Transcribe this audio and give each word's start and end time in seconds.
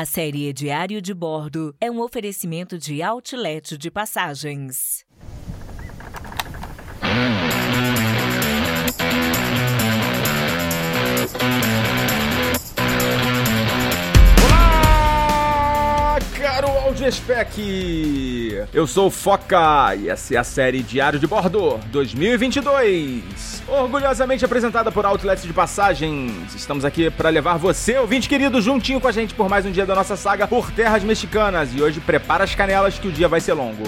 A 0.00 0.06
série 0.06 0.50
Diário 0.54 1.02
de 1.02 1.12
Bordo 1.12 1.76
é 1.78 1.90
um 1.90 2.00
oferecimento 2.00 2.78
de 2.78 3.02
outlet 3.02 3.76
de 3.76 3.90
passagens. 3.90 5.04
Audiespec! 17.10 18.66
Eu 18.72 18.86
sou 18.86 19.08
o 19.08 19.10
Foca 19.10 19.96
e 19.96 20.08
essa 20.08 20.32
é 20.32 20.36
a 20.36 20.44
série 20.44 20.80
Diário 20.80 21.18
de 21.18 21.26
Bordo 21.26 21.80
2022. 21.86 23.64
Orgulhosamente 23.66 24.44
apresentada 24.44 24.92
por 24.92 25.04
Outlets 25.04 25.42
de 25.42 25.52
Passagens. 25.52 26.54
Estamos 26.54 26.84
aqui 26.84 27.10
para 27.10 27.28
levar 27.28 27.56
você, 27.56 27.98
ouvinte 27.98 28.28
querido, 28.28 28.62
juntinho 28.62 29.00
com 29.00 29.08
a 29.08 29.12
gente 29.12 29.34
por 29.34 29.48
mais 29.48 29.66
um 29.66 29.72
dia 29.72 29.84
da 29.84 29.96
nossa 29.96 30.16
saga 30.16 30.46
por 30.46 30.70
terras 30.70 31.02
mexicanas. 31.02 31.74
E 31.74 31.82
hoje 31.82 31.98
prepara 31.98 32.44
as 32.44 32.54
canelas 32.54 32.96
que 32.96 33.08
o 33.08 33.12
dia 33.12 33.26
vai 33.26 33.40
ser 33.40 33.54
longo. 33.54 33.82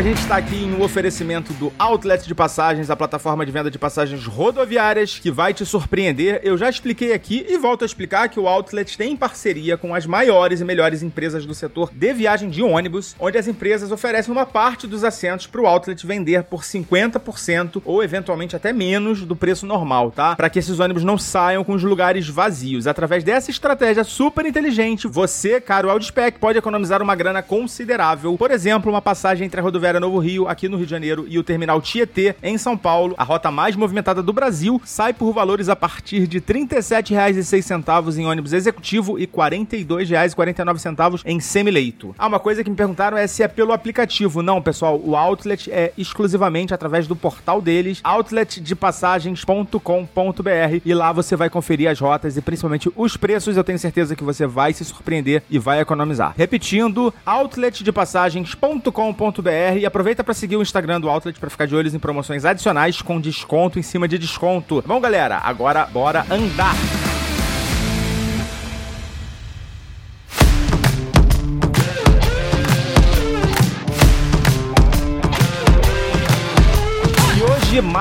A 0.00 0.02
gente 0.02 0.22
está 0.22 0.38
aqui 0.38 0.56
em 0.56 0.72
um 0.72 0.80
oferecimento 0.80 1.52
do 1.52 1.70
Outlet 1.78 2.26
de 2.26 2.34
Passagens, 2.34 2.88
a 2.88 2.96
plataforma 2.96 3.44
de 3.44 3.52
venda 3.52 3.70
de 3.70 3.78
passagens 3.78 4.24
rodoviárias 4.24 5.18
que 5.18 5.30
vai 5.30 5.52
te 5.52 5.66
surpreender. 5.66 6.40
Eu 6.42 6.56
já 6.56 6.70
expliquei 6.70 7.12
aqui 7.12 7.44
e 7.46 7.58
volto 7.58 7.82
a 7.82 7.84
explicar 7.84 8.30
que 8.30 8.40
o 8.40 8.48
Outlet 8.48 8.96
tem 8.96 9.14
parceria 9.14 9.76
com 9.76 9.94
as 9.94 10.06
maiores 10.06 10.62
e 10.62 10.64
melhores 10.64 11.02
empresas 11.02 11.44
do 11.44 11.52
setor 11.52 11.90
de 11.92 12.14
viagem 12.14 12.48
de 12.48 12.62
ônibus, 12.62 13.14
onde 13.20 13.36
as 13.36 13.46
empresas 13.46 13.92
oferecem 13.92 14.32
uma 14.32 14.46
parte 14.46 14.86
dos 14.86 15.04
assentos 15.04 15.46
para 15.46 15.60
o 15.60 15.66
Outlet 15.66 16.06
vender 16.06 16.44
por 16.44 16.62
50% 16.62 17.82
ou 17.84 18.02
eventualmente 18.02 18.56
até 18.56 18.72
menos 18.72 19.26
do 19.26 19.36
preço 19.36 19.66
normal, 19.66 20.10
tá? 20.10 20.34
Para 20.34 20.48
que 20.48 20.58
esses 20.58 20.80
ônibus 20.80 21.04
não 21.04 21.18
saiam 21.18 21.62
com 21.62 21.74
os 21.74 21.82
lugares 21.82 22.26
vazios. 22.26 22.86
Através 22.86 23.22
dessa 23.22 23.50
estratégia 23.50 24.02
super 24.02 24.46
inteligente, 24.46 25.06
você, 25.06 25.60
caro 25.60 25.90
Audispec, 25.90 26.38
pode 26.38 26.56
economizar 26.56 27.02
uma 27.02 27.14
grana 27.14 27.42
considerável. 27.42 28.34
Por 28.38 28.50
exemplo, 28.50 28.90
uma 28.90 29.02
passagem 29.02 29.44
entre 29.44 29.60
a 29.60 29.62
rodoviária 29.62 29.89
Novo 29.98 30.18
Rio, 30.18 30.46
aqui 30.46 30.68
no 30.68 30.76
Rio 30.76 30.86
de 30.86 30.90
Janeiro, 30.90 31.24
e 31.28 31.38
o 31.38 31.42
terminal 31.42 31.80
Tietê, 31.80 32.36
em 32.42 32.58
São 32.58 32.76
Paulo, 32.76 33.14
a 33.16 33.24
rota 33.24 33.50
mais 33.50 33.74
movimentada 33.74 34.22
do 34.22 34.32
Brasil, 34.32 34.80
sai 34.84 35.12
por 35.12 35.32
valores 35.32 35.68
a 35.68 35.74
partir 35.74 36.26
de 36.26 36.38
R$ 36.38 36.44
37,06 36.44 38.18
em 38.18 38.26
ônibus 38.26 38.52
executivo 38.52 39.18
e 39.18 39.22
R$ 39.22 39.28
42,49 39.28 41.22
em 41.24 41.40
semileito. 41.40 42.14
Ah, 42.18 42.26
uma 42.26 42.38
coisa 42.38 42.62
que 42.62 42.70
me 42.70 42.76
perguntaram 42.76 43.16
é 43.16 43.26
se 43.26 43.42
é 43.42 43.48
pelo 43.48 43.72
aplicativo. 43.72 44.42
Não, 44.42 44.60
pessoal, 44.60 45.00
o 45.02 45.16
Outlet 45.16 45.72
é 45.72 45.92
exclusivamente 45.96 46.74
através 46.74 47.06
do 47.06 47.16
portal 47.16 47.62
deles, 47.62 48.00
outletdepassagens.com.br, 48.04 50.80
e 50.84 50.94
lá 50.94 51.12
você 51.12 51.36
vai 51.36 51.48
conferir 51.48 51.90
as 51.90 51.98
rotas 51.98 52.36
e 52.36 52.42
principalmente 52.42 52.90
os 52.94 53.16
preços. 53.16 53.56
Eu 53.56 53.64
tenho 53.64 53.78
certeza 53.78 54.14
que 54.14 54.24
você 54.24 54.46
vai 54.46 54.72
se 54.72 54.84
surpreender 54.84 55.42
e 55.50 55.58
vai 55.58 55.80
economizar. 55.80 56.34
Repetindo, 56.36 57.12
outletdepassagens.com.br 57.26 59.79
e 59.80 59.86
aproveita 59.86 60.22
para 60.22 60.34
seguir 60.34 60.56
o 60.56 60.62
Instagram 60.62 61.00
do 61.00 61.08
Outlet 61.08 61.40
para 61.40 61.50
ficar 61.50 61.66
de 61.66 61.74
olhos 61.74 61.94
em 61.94 61.98
promoções 61.98 62.44
adicionais 62.44 63.00
com 63.00 63.20
desconto 63.20 63.78
em 63.78 63.82
cima 63.82 64.06
de 64.06 64.18
desconto. 64.18 64.82
Bom, 64.86 65.00
galera, 65.00 65.38
agora 65.38 65.86
bora 65.86 66.24
andar. 66.30 67.09